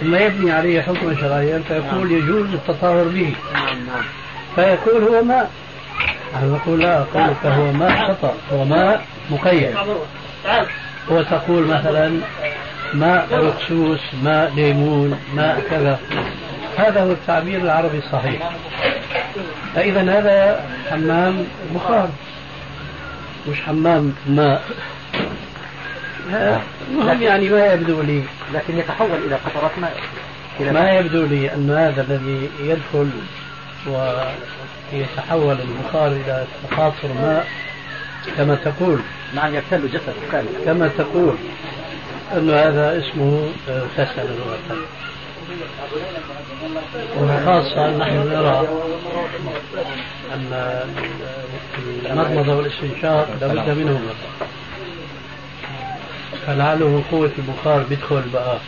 ثم 0.00 0.14
يبني 0.14 0.52
عليه 0.52 0.80
حكما 0.80 1.16
شرعيا 1.20 1.62
فيقول 1.68 2.12
يجوز 2.12 2.54
التطهر 2.54 3.04
به. 3.04 3.34
فيقول 4.56 5.04
هو 5.04 5.22
ماء 5.22 5.50
نحن 6.34 6.52
نقول 6.52 6.80
لا 6.80 7.04
قولك 7.14 7.46
هو 7.46 7.72
ماء 7.72 8.08
خطأ 8.08 8.34
هو 8.52 8.64
ماء 8.64 9.04
مقيد. 9.30 9.74
وتقول 11.08 11.66
مثلا 11.66 12.20
ماء 12.94 13.28
ركسوس 13.32 14.00
ماء 14.22 14.52
ليمون 14.56 15.18
ماء 15.34 15.62
كذا. 15.70 15.98
هذا 16.76 17.02
هو 17.02 17.12
التعبير 17.12 17.60
العربي 17.60 17.98
الصحيح. 17.98 18.50
فإذا 19.74 20.00
هذا 20.00 20.64
حمام 20.90 21.44
بخار 21.74 22.08
مش 23.48 23.60
حمام 23.60 24.14
ماء. 24.26 24.62
المهم 26.90 27.22
يعني 27.22 27.48
ما 27.48 27.72
يبدو 27.72 28.02
لي. 28.02 28.22
لكن 28.54 28.78
يتحول 28.78 29.18
إلى 29.26 29.34
قطرات 29.34 29.70
ماء 29.78 29.96
ما 30.60 30.90
يبدو 30.98 31.26
لي 31.26 31.54
أن 31.54 31.70
هذا 31.70 32.02
الذي 32.02 32.50
يدخل 32.60 33.10
ويتحول 34.92 35.56
البخار 35.60 36.06
إلى 36.06 36.44
تقاطر 36.70 37.08
ماء 37.22 37.46
كما 38.36 38.54
تقول. 38.54 38.98
نعم 39.34 39.54
يبتل 39.54 39.88
جسده 39.88 40.12
كاملا. 40.32 40.64
كما 40.64 40.88
تقول 40.98 41.34
أن 42.32 42.50
هذا 42.50 42.98
اسمه 42.98 43.48
غسل 43.98 44.28
لغة 44.38 44.58
وخاصة 47.18 47.96
نحن 47.96 48.16
نرى 48.16 48.68
أن 50.34 50.80
المضمضة 52.10 52.56
والإستنشاق 52.56 53.28
لابد 53.40 53.78
منهما. 53.78 54.14
فلعله 56.46 56.88
من 56.88 57.02
قوة 57.10 57.30
البخار 57.38 57.82
بيدخل 57.82 58.22
بقى. 58.32 58.58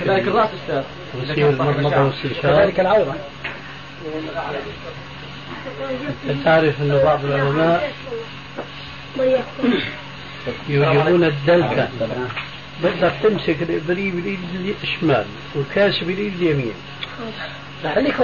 كذلك 0.00 0.28
الرأس 0.28 0.48
أستاذ 0.62 0.82
ويصير 1.14 1.50
المضمضة 1.50 2.00
والاستنشاق 2.00 2.42
كذلك 2.42 2.80
العورة 2.80 3.16
أنت 6.30 6.44
تعرف 6.44 6.80
أن 6.82 7.00
بعض 7.04 7.24
العلماء 7.24 7.92
يوجبون 10.68 11.24
الدلكة 11.24 11.88
بدك 12.82 13.12
تمسك 13.22 13.56
الإبريق 13.62 14.14
بالإيد 14.14 14.74
الشمال 14.82 15.24
والكاس 15.54 15.98
بالإيد 15.98 16.34
اليمين. 16.34 16.72
خليك 17.94 18.14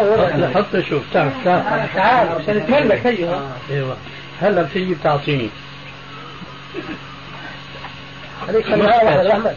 حتى 0.54 0.82
شوف 0.82 1.02
تعال 1.12 1.32
تعال. 1.44 1.88
تعال 1.94 2.28
عشان 2.28 2.66
تملك. 2.66 3.06
أيوه 3.06 3.50
إيوه. 3.70 3.96
هلا 4.40 4.62
بتيجي 4.62 4.94
بتعطيني. 4.94 5.50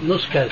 نص 0.07 0.27
كاس 0.34 0.51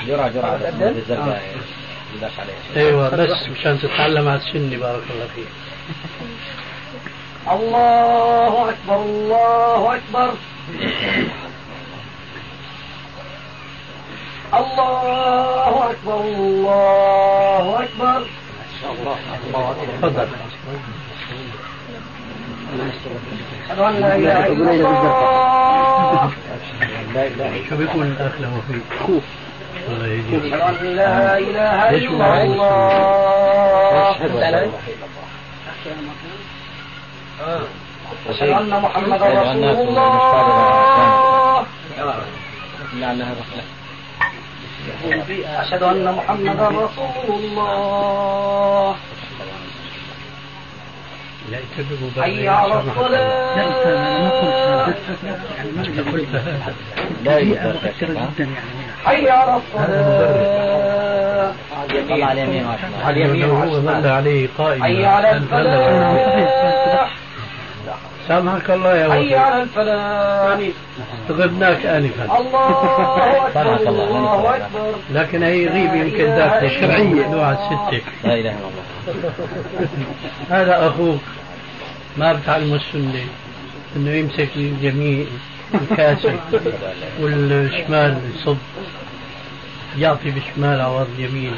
يداس 2.16 2.32
عليها 2.38 2.86
أيوه 2.88 3.08
بس 3.10 3.48
مشان 3.48 3.78
تتعلم 3.78 4.28
على 4.28 4.40
السني 4.40 4.76
بارك 4.76 5.02
الله 5.10 5.26
فيك. 5.34 5.46
الله 7.52 8.70
أكبر 8.70 9.02
الله 9.02 9.94
أكبر. 9.94 10.32
الله 14.54 15.90
أكبر 15.90 16.20
الله 16.20 17.82
أكبر. 17.82 18.26
تفضل. 20.02 20.28
أشهد 23.70 23.80
أن 23.80 24.00
لا 24.00 24.14
إله 24.16 24.46
إلا 24.46 24.70
الله. 24.70 26.30
شو 27.68 27.76
بيقول 27.76 28.06
الأخ 28.06 28.32
له 28.40 28.62
في 28.68 28.80
كوف. 29.06 29.22
الله 29.88 30.06
يهديك 30.06 30.52
أشهد 30.52 30.60
أن 30.60 30.96
لا 30.96 31.38
إله 31.38 31.90
إلا 31.90 32.42
الله. 32.42 33.30
أشهد 38.30 38.50
أن 38.50 38.72
محمدا 38.82 39.26
رسول 39.26 39.64
الله. 39.88 41.64
أشهد 45.62 45.82
أن 45.82 46.14
محمدا 46.14 46.66
رسول 46.68 47.28
الله. 47.28 48.96
لا 51.50 51.58
يكذبوا 51.58 52.22
حي 52.22 52.48
على 52.48 52.80
الصلاة. 52.80 53.56
لا 57.24 57.38
يقدر 57.38 57.76
حي 59.04 59.30
على 59.30 59.56
الصلاة. 59.56 61.52
على 62.10 62.32
اليمين 62.32 62.66
على 63.04 63.24
اليمين. 63.24 63.50
هو 63.50 63.80
ظل 63.80 64.06
عليه 64.06 64.48
قائما 64.58 64.84
حي 64.84 65.04
على 65.04 65.30
الفلاح 65.32 67.10
سامحك 68.30 68.70
الله 68.70 68.94
يا 68.96 69.10
حي 69.10 69.18
ولد 69.18 69.32
على 69.32 69.62
الفلاح. 69.62 70.58
غبناك 71.30 71.86
انفا. 71.86 72.24
الله 72.24 73.46
أكبر 73.46 73.88
الله 73.88 74.56
أكبر. 74.56 74.94
لكن 75.12 75.42
هي 75.42 75.68
غيبة 75.68 75.94
يمكن 75.94 76.24
داخل 76.24 76.70
شرعية 76.70 77.28
نوع 77.28 77.52
الستة 77.52 78.02
لا 78.24 78.34
إله 78.34 78.40
إلا 78.40 78.68
الله. 78.70 78.84
هذا 80.56 80.86
أخوك. 80.86 81.20
ما 82.16 82.32
بتعلمه 82.32 82.76
السنة. 82.76 83.24
إنه 83.96 84.10
يمسك 84.10 84.48
اليمين 84.56 85.26
الكاسة 85.74 86.34
والشمال 87.20 88.18
يصب 88.34 88.56
يعطي 89.98 90.30
بالشمال 90.30 90.80
عوض 90.80 91.08
اليمين 91.18 91.52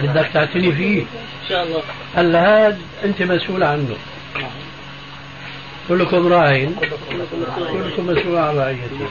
بدك 0.00 0.30
تعتني 0.34 0.72
فيه؟ 0.72 1.00
إن 1.00 1.48
شاء 1.48 1.62
الله. 1.64 1.82
هلا 2.16 2.66
هذا 2.66 2.78
أنت 3.04 3.22
مسؤول 3.22 3.62
عنه. 3.62 3.96
كلكم 5.90 6.26
راعين 6.26 6.76
كلكم 7.72 8.06
مسؤول 8.06 8.36
عن 8.36 8.56
رعيته 8.56 9.08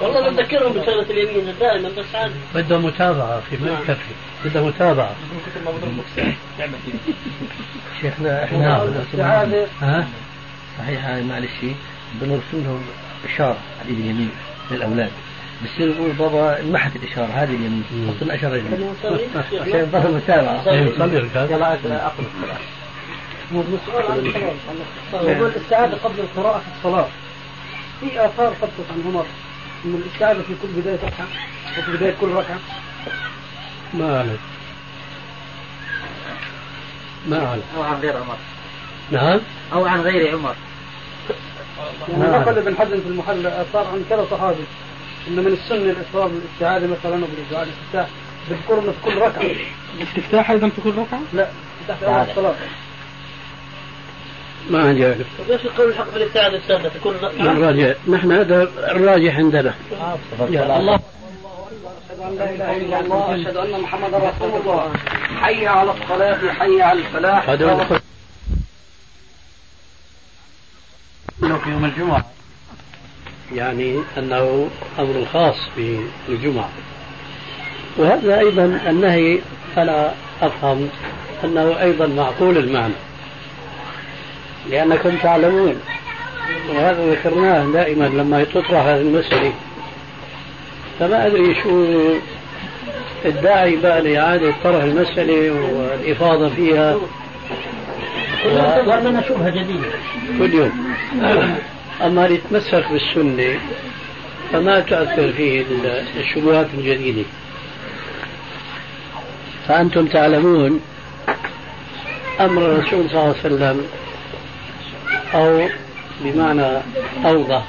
والله 0.00 0.30
بنذكرهم 0.30 0.72
بشغلة 0.72 1.10
اليمين 1.10 1.54
دائما 1.60 1.88
بس 1.88 2.14
عاد. 2.14 2.32
بدها 2.54 2.78
متابعة 2.78 3.38
أخي 3.38 3.56
ما 3.56 3.70
يكفي 3.70 4.14
بدها 4.44 4.62
متابعة 4.62 5.14
شيخنا 8.00 8.28
نعم. 8.28 8.44
إحنا 8.44 8.82
ها؟ 9.80 10.08
صحيح 10.78 11.06
هاي 11.06 11.22
معلش. 11.22 11.50
بنرسم 12.20 12.42
لهم 12.52 12.82
إشارة 13.24 13.56
على 13.80 13.90
الايد 13.90 13.98
اليمين 13.98 14.30
للأولاد. 14.70 15.10
بصير 15.64 15.88
يقول 15.88 16.12
بابا 16.12 16.60
انمحت 16.60 16.96
الإشارة 16.96 17.30
هذه 17.34 17.54
اليمين. 17.54 17.84
حط 18.08 18.22
لنا 18.22 18.34
إشارة 18.34 18.56
يمين 18.56 18.90
نصلي. 19.04 19.26
عشان 19.60 19.80
يظهر 19.80 20.10
متابعة. 20.10 20.68
إيه، 20.68 20.98
صلي 20.98 21.18
ركعات 21.18 21.50
يلا 21.50 22.06
اقم 22.06 22.24
الصلاة 23.52 23.64
السؤال 23.74 24.12
عن 24.12 24.76
الصلاة 25.06 25.32
يقول 25.32 25.48
الاستعاذة 25.48 25.94
قبل 26.04 26.20
القراءة 26.20 26.58
في 26.58 26.66
الصلاة. 26.76 27.08
في 28.00 28.26
آثار 28.26 28.54
ثبتت 28.54 28.90
عن 28.90 29.02
عمر 29.06 29.26
أن 29.84 29.94
الاستعاذة 29.94 30.42
في 30.42 30.54
كل 30.62 30.68
بداية 30.68 30.94
ركعة 30.96 31.26
وفي 31.78 31.92
بداية 31.92 32.14
كل 32.20 32.28
ركعة. 32.28 32.58
ما 33.94 34.18
عليك. 34.18 34.40
ما 37.28 37.46
أعلم 37.46 37.62
أو 37.76 37.82
عن 37.82 38.00
غير 38.00 38.16
عمر. 38.16 38.36
نعم؟ 39.10 39.40
أو 39.72 39.86
عن 39.86 40.00
غير 40.00 40.36
عمر. 40.36 40.54
يعني 42.08 42.22
نقل 42.22 42.58
ابن 42.58 42.76
حزم 42.76 43.00
في 43.00 43.08
المحل 43.08 43.46
آثار 43.46 43.86
عن 43.86 44.04
كذا 44.10 44.26
صحابي. 44.30 44.64
إن 45.28 45.36
من 45.36 45.52
السنة 45.52 45.90
الاصرار 45.90 46.28
بالاستعاذه 46.28 46.86
مثلا 46.86 47.24
وبالدعاء 47.24 47.62
الاستفتاح. 47.62 48.08
بذكرنا 48.50 48.92
في 48.92 48.98
كل 49.04 49.18
ركعة. 49.18 49.50
الاستفتاح 49.98 50.50
أيضا 50.50 50.68
في 50.68 50.80
كل 50.80 50.94
ركعة؟ 50.98 51.20
لا 51.32 51.48
تحت 51.88 52.02
أول 52.02 52.30
الصلاة. 52.30 52.54
ما 54.70 54.88
عندي 54.88 55.04
علم 55.04 55.24
إيش 55.50 55.60
القول 55.64 55.88
الحق 55.88 56.10
في 56.10 56.16
الاستعاذه 56.16 56.58
أستاذ 56.58 56.90
تكون 56.90 57.14
الراجع 57.40 57.94
نحن 58.08 58.32
هذا 58.32 58.62
الراجح 58.62 59.36
عندنا. 59.36 59.74
يا 60.50 60.78
الله 60.78 60.94
أشهد 60.94 62.20
أن 62.20 62.36
لا 62.36 62.50
إله 62.50 62.76
إلا 62.76 63.00
الله. 63.00 63.34
أشهد 63.34 63.56
أن 63.56 63.80
محمدا 63.80 64.18
رسول 64.18 64.60
الله 64.60 64.92
حي 65.40 65.66
على 65.66 65.90
الصلاة 65.90 66.52
حي 66.52 66.82
على 66.82 66.98
الفلاح 66.98 67.48
هذا 67.50 67.98
في 71.38 71.70
يوم 71.70 71.84
الجمعة. 71.84 72.24
يعني 73.54 73.98
أنه 74.18 74.68
أمر 74.98 75.24
خاص 75.32 75.56
بالجمعة 76.28 76.68
وهذا 77.96 78.38
أيضا 78.38 78.64
النهي 78.64 79.38
أنا 79.76 80.14
أفهم 80.42 80.88
أنه 81.44 81.80
أيضا 81.82 82.06
معقول 82.06 82.58
المعنى. 82.58 82.94
لأنكم 84.70 85.16
تعلمون. 85.16 85.80
وهذا 86.68 87.10
ذكرناه 87.10 87.64
دائما 87.64 88.04
لما 88.04 88.44
تطرح 88.44 88.86
هذه 88.86 89.00
المسألة. 89.00 89.52
فما 91.00 91.26
أدري 91.26 91.54
شو 91.62 91.86
الداعي 93.24 93.76
بقى 93.76 94.02
لإعادة 94.02 94.52
طرح 94.64 94.82
المسألة 94.82 95.50
والإفاضة 95.50 96.48
فيها. 96.48 96.96
لنا 99.00 99.22
شبهة 99.28 99.50
جديدة. 99.50 99.88
كل 100.38 100.54
يوم. 100.54 100.94
أما 102.04 102.26
يتمسك 102.26 102.84
بالسنة 102.92 103.58
فما 104.52 104.80
تؤثر 104.80 105.32
فيه 105.32 105.64
الشبهات 106.20 106.66
الجديدة. 106.74 107.24
فأنتم 109.68 110.06
تعلمون 110.06 110.80
أمر 112.40 112.62
الرسول 112.62 113.10
صلى 113.10 113.20
الله 113.20 113.20
عليه 113.20 113.54
وسلم 113.54 113.86
أو 115.34 115.68
بمعنى 116.20 116.80
أوضح. 117.24 117.64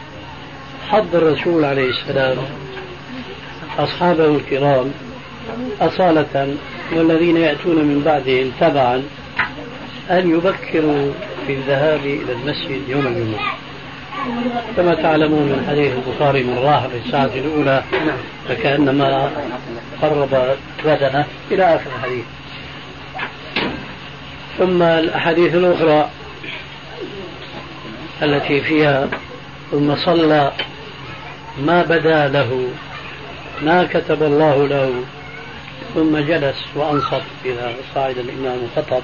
حض 0.89 1.15
الرسول 1.15 1.65
عليه 1.65 1.89
السلام 1.89 2.37
أصحابه 3.79 4.25
الكرام 4.25 4.91
أصالة 5.81 6.55
والذين 6.93 7.37
يأتون 7.37 7.75
من 7.75 8.01
بعدهم 8.05 8.51
تبعا 8.59 9.03
أن 10.11 10.31
يبكروا 10.31 11.11
في 11.47 11.53
الذهاب 11.53 11.99
إلى 11.99 12.31
المسجد 12.31 12.89
يوم 12.89 13.07
الجمعة. 13.07 13.57
كما 14.77 14.95
تعلمون 14.95 15.41
من 15.41 15.65
حديث 15.69 15.93
البخاري 15.93 16.43
من 16.43 16.57
راح 16.57 16.87
في 16.87 16.97
الساعة 17.05 17.31
الأولى 17.35 17.83
فكأنما 18.49 19.31
قرب 20.01 20.55
بدنه 20.85 21.25
إلى 21.51 21.75
آخر 21.75 21.89
الحديث. 21.95 22.25
ثم 24.57 24.81
الأحاديث 24.83 25.55
الأخرى 25.55 26.09
التي 28.21 28.61
فيها 28.61 29.09
ثم 29.71 29.95
صلى 29.95 30.51
ما 31.59 31.81
بدا 31.83 32.27
له 32.27 32.67
ما 33.61 33.83
كتب 33.83 34.23
الله 34.23 34.67
له 34.67 34.93
ثم 35.95 36.17
جلس 36.17 36.55
وأنصت 36.75 37.21
إذا 37.45 37.73
صعد 37.95 38.17
الإمام 38.17 38.57
خطب 38.75 39.01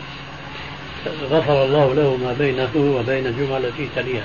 غفر 1.32 1.66
الله 1.66 1.94
له 1.94 2.18
ما 2.24 2.36
بينه 2.40 2.70
وبين 2.76 3.26
الجمعة 3.26 3.58
التي 3.58 3.90
تليها. 3.96 4.24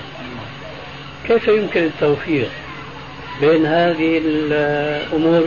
كيف 1.29 1.49
يمكن 1.49 1.85
التوفيق 1.85 2.51
بين 3.41 3.67
هذه 3.67 4.21
الأمور 4.25 5.45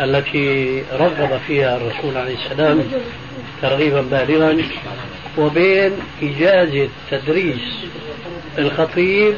التي 0.00 0.82
رغب 0.92 1.40
فيها 1.46 1.76
الرسول 1.76 2.16
عليه 2.16 2.36
السلام 2.44 2.84
ترغيبا 3.62 4.00
بالغا 4.00 4.62
وبين 5.38 5.92
إجازة 6.22 6.88
تدريس 7.10 7.60
الخطيب 8.58 9.34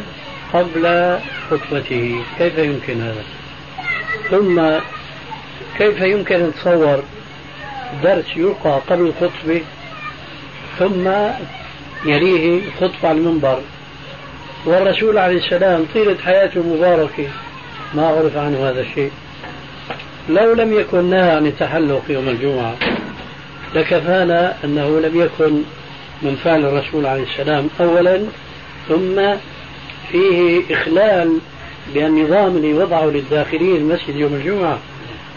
قبل 0.53 1.17
خطبته. 1.51 2.23
كيف 2.39 2.59
يمكن 2.59 3.01
هذا؟ 3.01 3.23
ثم 4.31 4.63
كيف 5.79 6.01
يمكن 6.01 6.35
أن 6.35 6.47
نتصور 6.49 7.03
درس 8.03 8.37
يلقى 8.37 8.81
قبل 8.91 9.07
الخطبة 9.07 9.63
ثم 10.79 11.09
يليه 12.05 12.71
خطبة 12.81 13.09
على 13.09 13.19
المنبر؟ 13.19 13.61
والرسول 14.67 15.19
عليه 15.19 15.37
السلام 15.37 15.87
طيلة 15.95 16.17
حياته 16.25 16.61
المباركة 16.61 17.29
ما 17.95 18.07
عرف 18.07 18.37
عنه 18.37 18.69
هذا 18.69 18.81
الشيء. 18.81 19.11
لو 20.29 20.53
لم 20.53 20.73
يكن 20.73 21.11
نهى 21.11 21.31
عن 21.31 21.47
التحلق 21.47 22.03
يوم 22.09 22.29
الجمعة 22.29 22.75
لكفانا 23.75 24.57
أنه 24.65 25.01
لم 25.01 25.21
يكن 25.21 25.63
من 26.23 26.37
فعل 26.45 26.65
الرسول 26.65 27.07
عليه 27.07 27.23
السلام 27.23 27.69
أولا 27.81 28.27
ثم 28.89 29.37
فيه 30.13 30.63
إخلال 30.71 31.39
بالنظام 31.95 32.57
اللي 32.57 32.75
وضعه 32.75 33.05
للداخلين 33.05 33.77
المسجد 33.77 34.17
يوم 34.17 34.35
الجمعة 34.35 34.79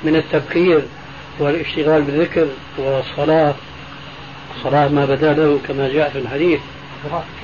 من 0.04 0.16
التبكير 0.16 0.82
والاشتغال 1.40 2.02
بالذكر 2.02 2.48
والصلاة. 2.78 3.56
صلاة 4.64 4.88
ما 4.88 5.06
بدا 5.06 5.34
له 5.34 5.60
كما 5.68 5.90
جاء 5.94 6.10
في 6.10 6.20
الحديث. 6.20 6.60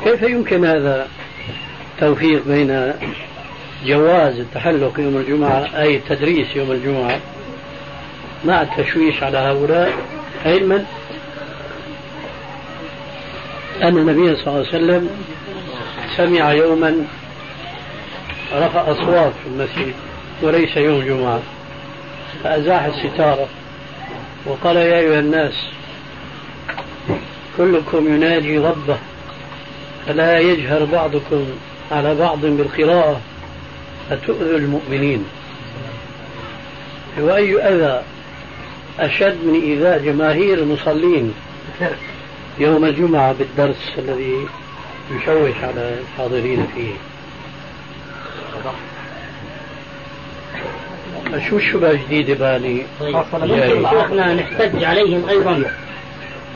كيف 0.03 0.21
يمكن 0.21 0.65
هذا 0.65 1.07
التوفيق 1.95 2.47
بين 2.47 2.93
جواز 3.85 4.39
التحلق 4.39 4.99
يوم 4.99 5.17
الجمعة 5.17 5.81
أي 5.81 5.95
التدريس 5.95 6.55
يوم 6.55 6.71
الجمعة 6.71 7.19
مع 8.45 8.61
التشويش 8.61 9.23
على 9.23 9.37
هؤلاء 9.37 9.93
علما 10.45 10.85
أن 13.81 13.97
النبي 13.97 14.35
صلى 14.35 14.47
الله 14.47 14.57
عليه 14.57 14.67
وسلم 14.67 15.09
سمع 16.17 16.53
يوما 16.53 17.05
رفع 18.53 18.91
أصوات 18.91 19.33
في 19.43 19.49
المسجد 19.49 19.93
وليس 20.41 20.77
يوم 20.77 21.01
جمعة 21.01 21.39
فأزاح 22.43 22.83
الستارة 22.83 23.47
وقال 24.45 24.75
يا 24.75 24.99
أيها 24.99 25.19
الناس 25.19 25.53
كلكم 27.57 28.15
يناجي 28.15 28.57
ربه 28.57 28.97
فلا 30.07 30.39
يجهر 30.39 30.85
بعضكم 30.85 31.45
على 31.91 32.15
بعض 32.15 32.39
بالقراءة 32.45 33.21
فتؤذوا 34.09 34.57
المؤمنين. 34.57 35.25
وأي 37.19 37.61
أذى 37.61 38.03
أشد 38.99 39.45
من 39.45 39.61
إيذاء 39.63 39.99
جماهير 39.99 40.57
المصلين 40.57 41.33
يوم 42.59 42.85
الجمعة 42.85 43.33
بالدرس 43.33 43.93
الذي 43.97 44.47
يشوش 45.11 45.63
على 45.63 45.99
الحاضرين 45.99 46.67
فيه. 46.75 46.93
شو 51.49 51.57
الشبهة 51.57 51.91
الجديدة 51.91 52.33
بالي؟ 52.33 52.85
طيب. 52.99 53.23
شيخنا 53.89 54.33
نحتج 54.33 54.83
عليهم 54.83 55.29
أيضا 55.29 55.63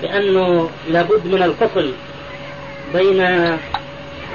بأنه 0.01 0.69
لابد 0.89 1.25
من 1.25 1.43
الفصل 1.43 1.93
بين 2.93 3.21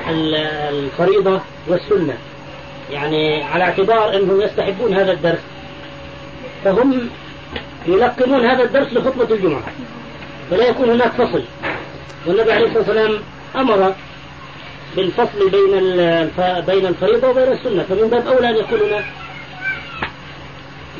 الفريضة 0.08 1.40
والسنة. 1.68 2.14
يعني 2.92 3.42
على 3.42 3.64
اعتبار 3.64 4.16
أنهم 4.16 4.40
يستحبون 4.40 4.94
هذا 4.94 5.12
الدرس. 5.12 5.40
فهم 6.64 7.10
يلقنون 7.86 8.46
هذا 8.46 8.62
الدرس 8.62 8.92
لخطبة 8.92 9.34
الجمعة. 9.34 9.62
فلا 10.50 10.68
يكون 10.68 10.90
هناك 10.90 11.10
فصل. 11.10 11.42
والنبي 12.26 12.52
عليه 12.52 12.66
الصلاة 12.66 12.78
والسلام 12.78 13.18
أمر 13.56 13.94
بالفصل 14.96 15.50
بين 15.50 15.70
بين 16.66 16.86
الفريضة 16.86 17.28
وبين 17.28 17.52
السنة 17.52 17.82
فمن 17.82 18.08
باب 18.08 18.26
أولى 18.26 18.48
أن 18.50 18.56
يكون 18.56 18.78
هناك 18.80 19.04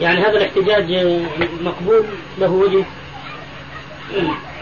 يعني 0.00 0.20
هذا 0.20 0.36
الاحتجاج 0.36 1.16
مقبول 1.62 2.04
له 2.38 2.50
وجه. 2.50 2.84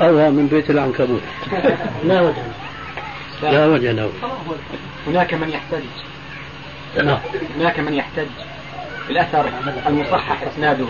أو 0.00 0.30
من 0.30 0.46
بيت 0.46 0.70
العنكبوت. 0.70 1.20
لا 2.08 2.20
وجه 2.20 2.42
لا 3.42 3.66
وجه 3.66 3.92
له. 3.92 4.10
هناك 5.06 5.34
من 5.34 5.48
يحتج. 5.48 5.84
نعم. 7.04 7.18
هناك 7.58 7.80
من 7.80 7.94
يحتج. 7.94 8.26
بالأثر 9.08 9.50
المصحح 9.86 10.42
إسناده 10.42 10.86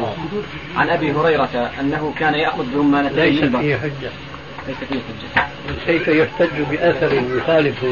عن 0.76 0.90
أبي 0.90 1.12
هريرة 1.12 1.70
أنه 1.80 2.14
كان 2.18 2.34
يأخذ 2.34 2.64
برمانتين 2.74 3.24
ليس 3.24 3.40
فيه 3.40 3.46
حجة 3.46 3.58
ليس 3.58 3.60
فيه 3.60 3.76
حجة. 3.76 4.10
كيف 5.86 6.08
يحتج 6.08 6.60
بأثر 6.70 7.22
يخالف 7.36 7.84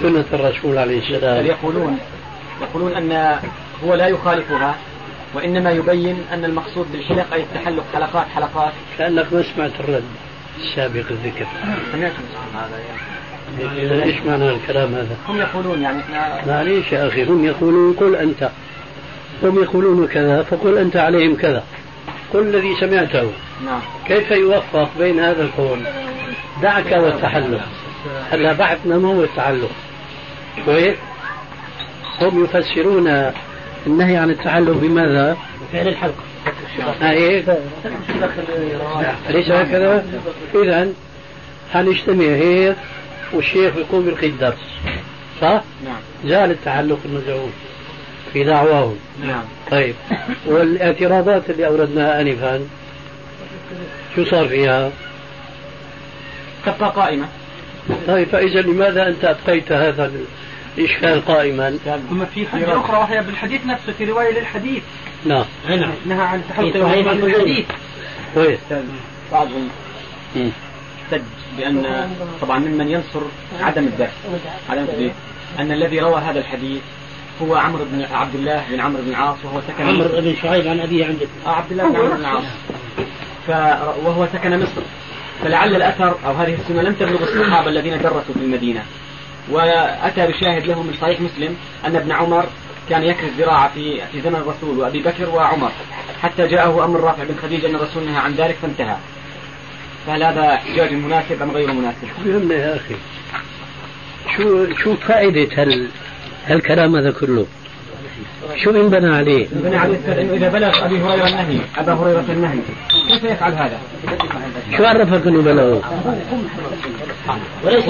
سنة 0.00 0.24
الرسول 0.32 0.78
عليه 0.78 0.98
السلام؟ 0.98 1.46
يقولون 1.46 1.98
يقولون 2.62 2.92
أن 2.92 3.38
هو 3.84 3.94
لا 3.94 4.06
يخالفها 4.06 4.76
وإنما 5.34 5.70
يبين 5.70 6.24
أن 6.32 6.44
المقصود 6.44 6.92
بالحلق 6.92 7.32
أي 7.32 7.42
التحلق 7.42 7.84
حلقات 7.94 8.26
حلقات. 8.34 8.72
كأنك 8.98 9.32
ما 9.32 9.44
سمعت 9.54 9.80
الرد 9.80 10.04
سابق 10.74 11.04
الذكر. 11.10 11.46
سمعت 11.92 12.12
هذا 12.54 12.80
إذا 13.76 14.02
إيش 14.02 14.16
معنى 14.26 14.50
الكلام 14.50 14.94
هذا؟ 14.94 15.16
هم 15.28 15.38
يقولون 15.40 15.82
يعني 15.82 16.00
إحنا 16.00 16.46
معليش 16.46 16.92
يا 16.92 17.08
أخي؟ 17.08 17.24
هم 17.24 17.44
يقولون 17.44 17.92
قل 17.92 18.16
أنت. 18.16 18.50
هم 19.42 19.62
يقولون 19.62 20.06
كذا 20.06 20.42
فقل 20.42 20.78
أنت 20.78 20.96
عليهم 20.96 21.36
كذا. 21.36 21.64
قل 22.32 22.40
الذي 22.40 22.76
سمعته. 22.80 23.32
نعم. 23.64 23.80
كيف 24.06 24.30
يوفق 24.30 24.90
بين 24.98 25.20
هذا 25.20 25.42
القول 25.42 25.78
دعك 26.62 26.92
والتحلل 26.92 27.60
هلا 28.30 28.52
بحثنا 28.52 28.98
ما 28.98 29.08
هو 29.08 29.24
التعلق. 29.24 29.70
كويس؟ 30.64 30.96
هم 32.20 32.44
يفسرون 32.44 33.32
النهي 33.86 34.16
عن 34.16 34.30
التعلق 34.30 34.72
بماذا؟ 34.72 35.36
فعل 35.72 35.88
الحلقة 35.88 36.22
إيه. 37.02 37.44
أليس 39.30 39.50
هكذا؟ 39.50 40.06
إذا 40.54 40.92
حنجتمع 41.72 42.24
هيك 42.24 42.76
والشيخ 43.32 43.76
يقوم 43.76 44.04
بيلقي 44.04 44.26
الدرس 44.26 44.58
صح؟ 45.40 45.62
نعم. 45.84 46.00
زال 46.24 46.50
التعلق 46.50 46.98
المزعوم 47.04 47.52
في 48.32 48.44
دعواهم 48.44 48.96
نعم. 49.26 49.44
طيب. 49.70 49.94
والاعتراضات 50.46 51.50
اللي 51.50 51.66
أوردناها 51.66 52.20
آنفا. 52.20 52.60
شو 54.16 54.24
صار 54.24 54.48
فيها؟ 54.48 54.90
تبقى 56.66 56.90
قائمة. 56.90 57.26
طيب 58.06 58.28
فإذا 58.28 58.60
لماذا 58.60 59.08
أنت 59.08 59.24
أبقيت 59.24 59.72
هذا 59.72 60.12
الإشكال 60.78 61.24
قائما؟ 61.24 61.78
ثم 62.10 62.24
في 62.24 62.46
حاجة 62.46 62.80
أخرى 62.80 62.96
وهي 62.96 63.22
بالحديث 63.22 63.66
نفسه 63.66 63.92
في 63.92 64.04
رواية 64.04 64.38
للحديث. 64.38 64.82
نعم. 65.24 65.44
نهى 66.06 66.20
عن 66.20 66.42
من 66.56 67.22
الحديث. 67.26 67.66
كويس. 68.34 68.58
بعضهم. 69.32 69.68
احتج 70.36 71.22
بأن 71.58 72.10
طبعا 72.42 72.58
ممن 72.58 72.88
ينصر 72.88 73.20
عدم 73.60 73.84
الدرس 73.84 74.10
عدم 74.70 74.82
التدريس 74.82 75.12
أن 75.58 75.72
الذي 75.72 76.00
روى 76.00 76.20
هذا 76.20 76.38
الحديث 76.38 76.80
هو 77.42 77.54
عمرو 77.54 77.84
بن 77.84 78.06
عبد 78.12 78.34
الله 78.34 78.64
بن 78.70 78.80
عمرو 78.80 79.02
بن 79.02 79.10
العاص 79.10 79.36
وهو 79.44 79.60
سكن 79.68 79.88
عمرو 79.88 80.08
بن 80.08 80.34
شعيب 80.42 80.66
عن 80.66 80.80
أبيه 80.80 81.04
عن 81.04 81.16
جده 81.16 81.28
آه 81.46 81.54
عبد 81.54 81.72
الله 81.72 81.88
بن 81.88 81.96
عمرو 81.96 82.14
بن 82.14 82.20
العاص. 82.20 82.44
ف... 83.46 83.50
وهو 84.04 84.26
سكن 84.32 84.58
مصر 84.58 84.82
فلعل 85.42 85.76
الأثر 85.76 86.16
أو 86.26 86.32
هذه 86.32 86.54
السنة 86.54 86.82
لم 86.82 86.94
تبلغ 86.94 87.22
الصحابة 87.22 87.70
الذين 87.70 87.98
درسوا 87.98 88.34
في 88.34 88.40
المدينة 88.40 88.84
وأتى 89.50 90.26
بشاهد 90.26 90.66
له 90.66 90.82
من 90.82 90.94
صحيح 91.00 91.20
مسلم 91.20 91.56
أن 91.86 91.96
ابن 91.96 92.12
عمر 92.12 92.46
كان 92.90 93.04
يكري 93.04 93.28
الزراعة 93.28 93.70
في 93.74 94.00
في 94.12 94.20
زمن 94.20 94.36
الرسول 94.36 94.78
وأبي 94.78 95.02
بكر 95.02 95.30
وعمر 95.30 95.72
حتى 96.22 96.46
جاءه 96.46 96.84
أمر 96.84 97.00
رافع 97.00 97.24
بن 97.24 97.34
خديجة 97.42 97.66
أن 97.66 97.74
الرسول 97.74 98.04
نهى 98.04 98.18
عن 98.18 98.32
ذلك 98.32 98.56
فانتهى 98.62 98.96
فهل 100.06 100.22
هذا 100.22 100.54
احتجاج 100.54 100.92
مناسب 100.92 101.42
أم 101.42 101.50
غير 101.50 101.72
مناسب؟ 101.72 102.50
يا 102.50 102.76
أخي 102.76 102.94
شو 104.36 104.74
شو 104.74 104.96
فائدة 104.96 105.62
هال 105.62 105.88
هالكلام 106.46 106.96
هذا 106.96 107.10
كله؟ 107.10 107.46
شو 108.64 108.70
انبنى 108.70 109.16
عليه؟ 109.16 109.46
ابن 109.46 109.74
عليه 109.74 110.20
إنه 110.20 110.32
إذا 110.32 110.48
بلغ 110.48 110.84
أبي 110.84 111.00
هريرة 111.02 111.26
النهي 111.26 111.58
أبا 111.78 111.92
هريرة 111.92 112.24
النهي 112.28 112.58
كيف 113.08 113.24
يفعل 113.24 113.52
هذا؟ 113.52 113.78
شو 114.76 114.84
عرفك 114.84 115.26
إنه 115.26 115.42
بلغه؟ 115.42 115.80
وليس 117.64 117.88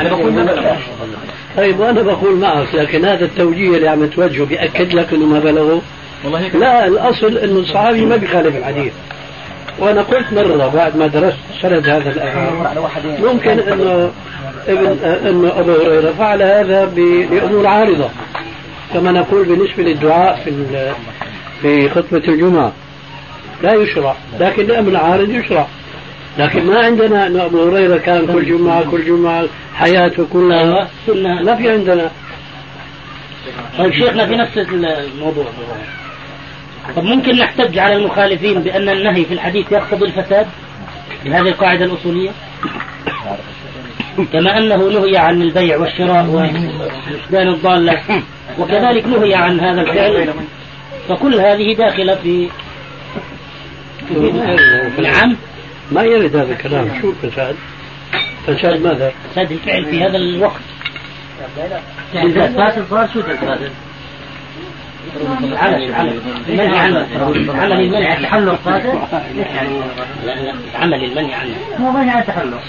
أنا 0.00 0.08
بقول 0.08 0.32
ما 0.32 0.44
بلغ 0.44 0.76
طيب 1.56 1.80
وأنا 1.80 2.02
بقول 2.02 2.36
معك 2.36 2.74
لكن 2.74 3.04
هذا 3.04 3.24
التوجيه 3.24 3.76
اللي 3.76 3.88
عم 3.88 4.06
توجهه 4.06 4.44
بيأكد 4.44 4.94
لك 4.94 5.12
إنه 5.12 5.26
ما 5.26 5.38
بلغه؟ 5.38 5.82
والله 6.24 6.38
هيك 6.38 6.54
لا 6.54 6.86
الأصل 6.86 7.38
إنه 7.38 7.58
الصحابي 7.58 8.04
ما 8.04 8.16
بيخالف 8.16 8.56
الحديث 8.56 8.92
وأنا 9.78 10.02
قلت 10.02 10.32
مرة 10.32 10.68
بعد 10.74 10.96
ما 10.96 11.06
درست 11.06 11.36
سند 11.62 11.88
هذا 11.88 12.10
الاثر 12.10 13.32
ممكن 13.32 13.58
إنه 13.58 14.10
ابن 14.68 14.98
إنه 15.04 15.60
أبو 15.60 15.72
هريرة 15.72 16.12
فعل 16.12 16.42
هذا 16.42 16.84
لأمور 17.30 17.66
عارضة 17.66 18.10
كما 18.94 19.12
نقول 19.12 19.44
بالنسبة 19.44 19.82
للدعاء 19.82 20.40
في 20.44 20.66
في 21.62 21.88
خطبة 21.88 22.22
الجمعة. 22.28 22.72
لا 23.62 23.74
يشرع 23.74 24.16
لكن 24.40 24.66
لامر 24.66 24.96
عارض 24.96 25.30
يشرع. 25.30 25.66
لكن 26.38 26.66
ما 26.66 26.78
عندنا 26.78 27.26
انه 27.26 27.44
أبو 27.44 27.68
هريرة 27.68 27.98
كان 27.98 28.26
كل 28.26 28.46
جمعة 28.46 28.90
كل 28.90 29.04
جمعة 29.04 29.46
حياته 29.74 30.26
كلها. 30.32 30.88
سنة 31.06 31.42
ما 31.42 31.56
في 31.56 31.70
عندنا. 31.70 32.10
طيب 33.78 33.92
شيخنا 33.92 34.26
في 34.26 34.36
نفس 34.36 34.58
الموضوع. 34.58 35.46
طب 36.96 37.04
ممكن 37.04 37.36
نحتج 37.36 37.78
على 37.78 37.96
المخالفين 37.96 38.60
بأن 38.60 38.88
النهي 38.88 39.24
في 39.24 39.34
الحديث 39.34 39.72
يقتضي 39.72 40.06
الفساد 40.06 40.46
بهذه 41.24 41.48
القاعدة 41.48 41.84
الأصولية؟ 41.84 42.30
كما 44.32 44.58
أنه 44.58 44.76
نهي 44.76 45.16
عن 45.16 45.42
البيع 45.42 45.76
والشراء 45.76 46.26
وفقدان 46.26 47.48
الضالة. 47.48 48.22
وكذلك 48.58 49.06
نهي 49.06 49.34
عن 49.34 49.60
هذا 49.60 49.80
الفعل. 49.80 50.34
فكل 51.08 51.40
هذه 51.40 51.74
داخلة 51.74 52.14
في 52.14 52.48
نعم 54.98 55.36
ما 55.92 56.02
يرد 56.02 56.36
هذا 56.36 56.52
الكلام. 56.52 57.00
شو 57.02 57.10
الفساد؟ 57.10 57.56
فساد 58.46 58.82
ماذا؟ 58.82 59.12
فساد 59.30 59.52
الفعل 59.52 59.84
في 59.84 60.02
هذا 60.02 60.16
الوقت. 60.16 60.60
فاسد 62.34 62.84
صار 62.90 63.08
شو 63.14 63.20
الفاسد؟ 63.20 63.70
العمل 65.42 65.82
العمل 65.82 66.20
المنهي 66.48 66.78
عنه 66.78 67.06
عمل 67.48 67.80
المنهي 67.80 68.06
عن 68.06 68.16
التحلق 68.16 68.54
فاسد 68.54 68.98
يعني 69.36 69.68
لا 70.26 70.32
لا 70.34 70.52
عمل 70.74 71.04
المنهي 71.04 71.34
عنه 71.34 71.54
مو 71.78 71.90
منهي 71.90 72.10
عن 72.10 72.20
التحلق 72.20 72.60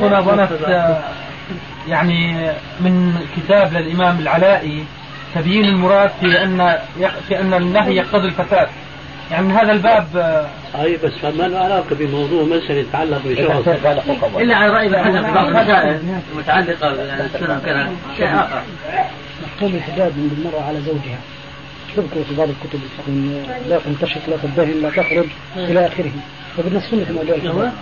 طب 0.00 0.12
أبو 0.12 0.30
انس 0.30 0.48
آه، 0.66 0.98
يعني 1.88 2.50
من 2.80 3.14
كتاب 3.36 3.72
للإمام 3.74 4.18
العلائي 4.18 4.84
تبيين 5.34 5.64
المراد 5.64 6.10
في 6.20 6.42
أن 6.42 6.78
يق- 7.00 7.20
في 7.28 7.40
أن 7.40 7.54
النهي 7.54 7.96
يقتضي 7.96 8.26
الفساد. 8.28 8.68
يعني 9.30 9.46
من 9.46 9.52
هذا 9.56 9.72
الباب 9.72 10.06
آه، 10.16 10.82
أي 10.82 10.96
بس 10.96 11.12
ما 11.38 11.48
له 11.48 11.58
علاقة 11.58 11.86
بموضوع 11.98 12.42
مسألة 12.44 12.74
يتعلق 12.80 13.20
بشخص 13.24 13.68
إلا 14.42 14.56
على 14.56 14.72
رأي 14.72 14.88
بعض 14.88 15.46
المسائل 15.46 16.00
متعلقه 16.36 16.90
بالسنه 16.90 17.56
وكذا 17.58 17.90
شيء 18.16 18.26
اخر 18.34 18.62
مفهوم 19.56 19.74
الحجاب 19.74 20.12
من 20.16 20.36
المرأة 20.38 20.68
على 20.68 20.80
زوجها. 20.80 21.18
تذكر 21.96 22.24
في 22.28 22.34
بعض 22.36 22.48
الكتب 22.48 22.80
إن 23.08 23.42
لا 23.68 23.78
تنتشط 23.78 24.20
لا 24.28 24.36
تدهن 24.42 24.82
لا 24.82 24.90
تخرج 24.90 25.26
فبدنا 26.56 26.78
السنة 26.78 27.04
كما 27.04 27.24
جاء 27.24 27.36
الكتاب. 27.36 27.72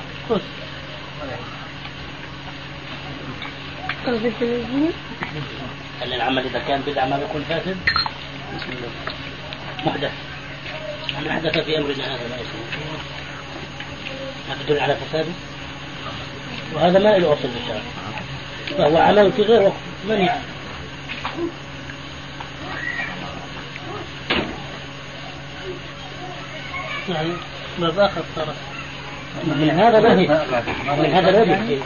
هل 6.02 6.12
العمل 6.12 6.44
إذا 6.46 6.58
كان 6.68 6.82
بدعة 6.86 7.06
ما 7.06 7.18
بيكون 7.18 7.44
فاسد؟ 7.48 7.76
محدث. 9.86 10.10
من 11.20 11.28
أحدث 11.28 11.58
في 11.58 11.78
أمرنا 11.78 12.04
هذا 12.04 12.28
ما 12.30 12.36
يسمى 12.36 12.62
ما 14.48 14.54
تدل 14.62 14.80
على 14.80 14.96
فساده؟ 14.96 15.32
وهذا 16.74 16.98
ما 16.98 17.18
له 17.18 17.32
أصل 17.32 17.48
بالشرع. 17.48 17.82
فهو 18.78 18.98
عمل 18.98 19.32
في 19.32 19.42
غير 19.42 19.62
وقت. 19.62 19.74
منع 20.08 20.36
يعني؟ 27.08 27.32
باب 27.78 27.98
آخر 27.98 28.22
صار 28.36 28.54
من 29.44 29.70
هذا 29.70 30.00
نهي 30.00 30.26
من 30.98 31.12
هذا 31.12 31.44
نهي 31.44 31.78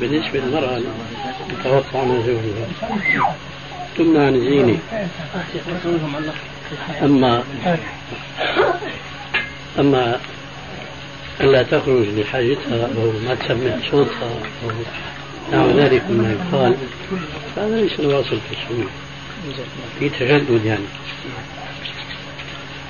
بالنسبة 0.00 0.40
للمرأة 0.40 0.80
تتوقع 1.48 2.04
من 2.04 2.22
زوجها. 2.26 2.66
تمنع 3.98 4.26
عن 4.26 4.34
الزينة 4.34 4.78
أما 7.02 7.44
أما 9.78 10.20
ألا 11.40 11.62
تخرج 11.62 12.06
لحاجتها 12.08 12.88
أو 12.96 13.12
ما 13.26 13.34
تسمع 13.34 13.90
صوتها 13.90 14.30
أو 14.64 14.70
نحو 15.52 15.78
ذلك 15.78 16.02
مما 16.10 16.32
يقال 16.32 16.76
هذا 17.56 17.80
ليس 17.80 18.00
الواصل 18.00 18.38
في 18.48 18.52
السنة 18.52 18.90
في 19.98 20.08
تجدد 20.08 20.64
يعني. 20.64 20.84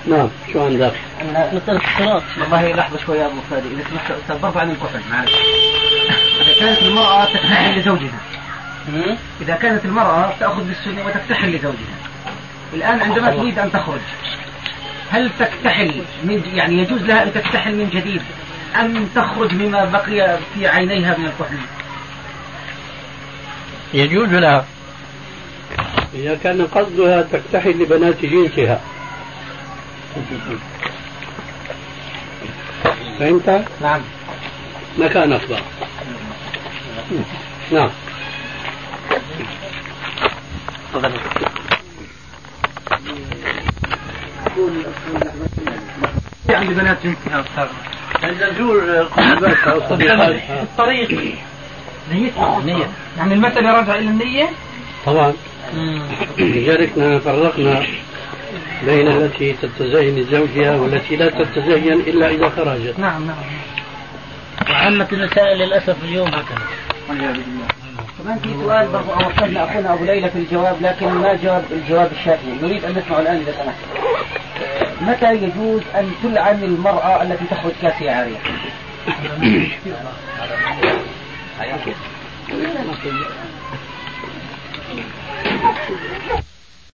نعم 0.07 0.28
شو 0.52 0.64
عندك؟ 0.64 0.92
مسألة 1.52 1.80
الصراط 1.84 2.22
والله 2.40 2.72
لحظة 2.72 2.98
شوي 3.07 3.18
يا 3.18 3.26
أبو 3.26 3.40
فادي 3.50 3.68
إذا 3.68 3.84
سمحت 3.90 4.11
أستاذ 4.11 4.38
برضه 4.38 4.61
عن 4.61 4.70
الكحل 4.70 5.00
معلش. 5.11 5.32
إذا 6.40 6.61
كانت 6.61 6.82
المرأة 6.82 7.24
تكتحل 7.24 7.78
لزوجها. 7.78 8.18
إذا 9.40 9.55
كانت 9.55 9.84
المرأة 9.84 10.32
تأخذ 10.40 10.64
بالسنه 10.64 11.07
وتكتحل 11.07 11.48
لزوجها. 11.48 11.96
الآن 12.74 13.00
عندما 13.02 13.30
تريد 13.30 13.59
أن 13.59 13.72
تخرج 13.72 14.00
هل 15.11 15.30
تكتحل 15.38 15.92
من 16.24 16.42
يعني 16.55 16.78
يجوز 16.78 17.02
لها 17.02 17.22
أن 17.22 17.32
تكتحل 17.32 17.74
من 17.74 17.90
جديد؟ 17.90 18.22
أم 18.80 19.09
تخرج 19.14 19.55
مما 19.55 19.84
بقي 19.84 20.38
في 20.55 20.68
عينيها 20.68 21.18
من 21.18 21.24
الكحل 21.24 21.59
يجوز 23.94 24.28
لها. 24.28 24.66
إذا 26.14 26.38
كان 26.42 26.66
قصدها 26.66 27.22
تكتحل 27.22 27.70
لبنات 27.70 28.24
جنسها. 28.24 28.80
فهمت؟ 33.18 33.64
نعم. 33.82 34.00
مكان 34.98 35.32
أفضل 35.32 35.58
نعم. 37.72 37.90
عند 46.48 46.70
بنات 46.70 46.98
جنسها 47.04 47.40
أستاذ 47.40 47.66
النزول 48.24 49.06
الطريق. 50.50 51.10
نية. 52.12 52.30
نية. 52.64 52.88
يعني 53.16 53.34
المسألة 53.34 53.72
راجع 53.72 53.94
إلى 53.94 54.08
النية؟ 54.08 54.48
طبعا. 55.06 55.32
لذلك 56.38 57.20
فرقنا 57.24 57.86
بين 58.86 59.09
التي 59.09 59.52
تتزين 59.52 60.18
لزوجها 60.18 60.76
والتي 60.76 61.16
لا 61.16 61.30
تتزين 61.30 61.92
إلا 61.92 62.28
إذا 62.28 62.48
خرجت. 62.48 62.98
نعم 62.98 63.26
نعم. 63.26 63.36
وعامة 64.70 65.09
النساء 65.12 65.55
للأسف 65.55 66.05
اليوم 66.05 66.28
هكذا. 66.28 66.59
كمان 68.24 68.38
في 68.38 68.48
سؤال 68.64 68.88
برضو 68.88 69.11
أوصلنا 69.11 69.64
أخونا 69.64 69.94
أبو 69.94 70.05
ليلى 70.05 70.30
في 70.30 70.38
الجواب 70.38 70.76
لكن 70.82 71.07
ما 71.07 71.38
جاوب 71.42 71.62
الجواب 71.70 72.12
الشافعي؟ 72.12 72.52
نريد 72.62 72.84
أن 72.84 72.90
نسمعه 72.98 73.20
الآن 73.20 73.36
إذا 73.36 73.52
سمحت. 73.52 73.78
متى 75.00 75.34
يجوز 75.34 75.82
أن 75.94 76.12
تلعن 76.22 76.62
المرأة 76.62 77.22
التي 77.22 77.44
تخرج 77.50 77.72
كاسية 77.82 78.11
عارية؟ 78.11 78.38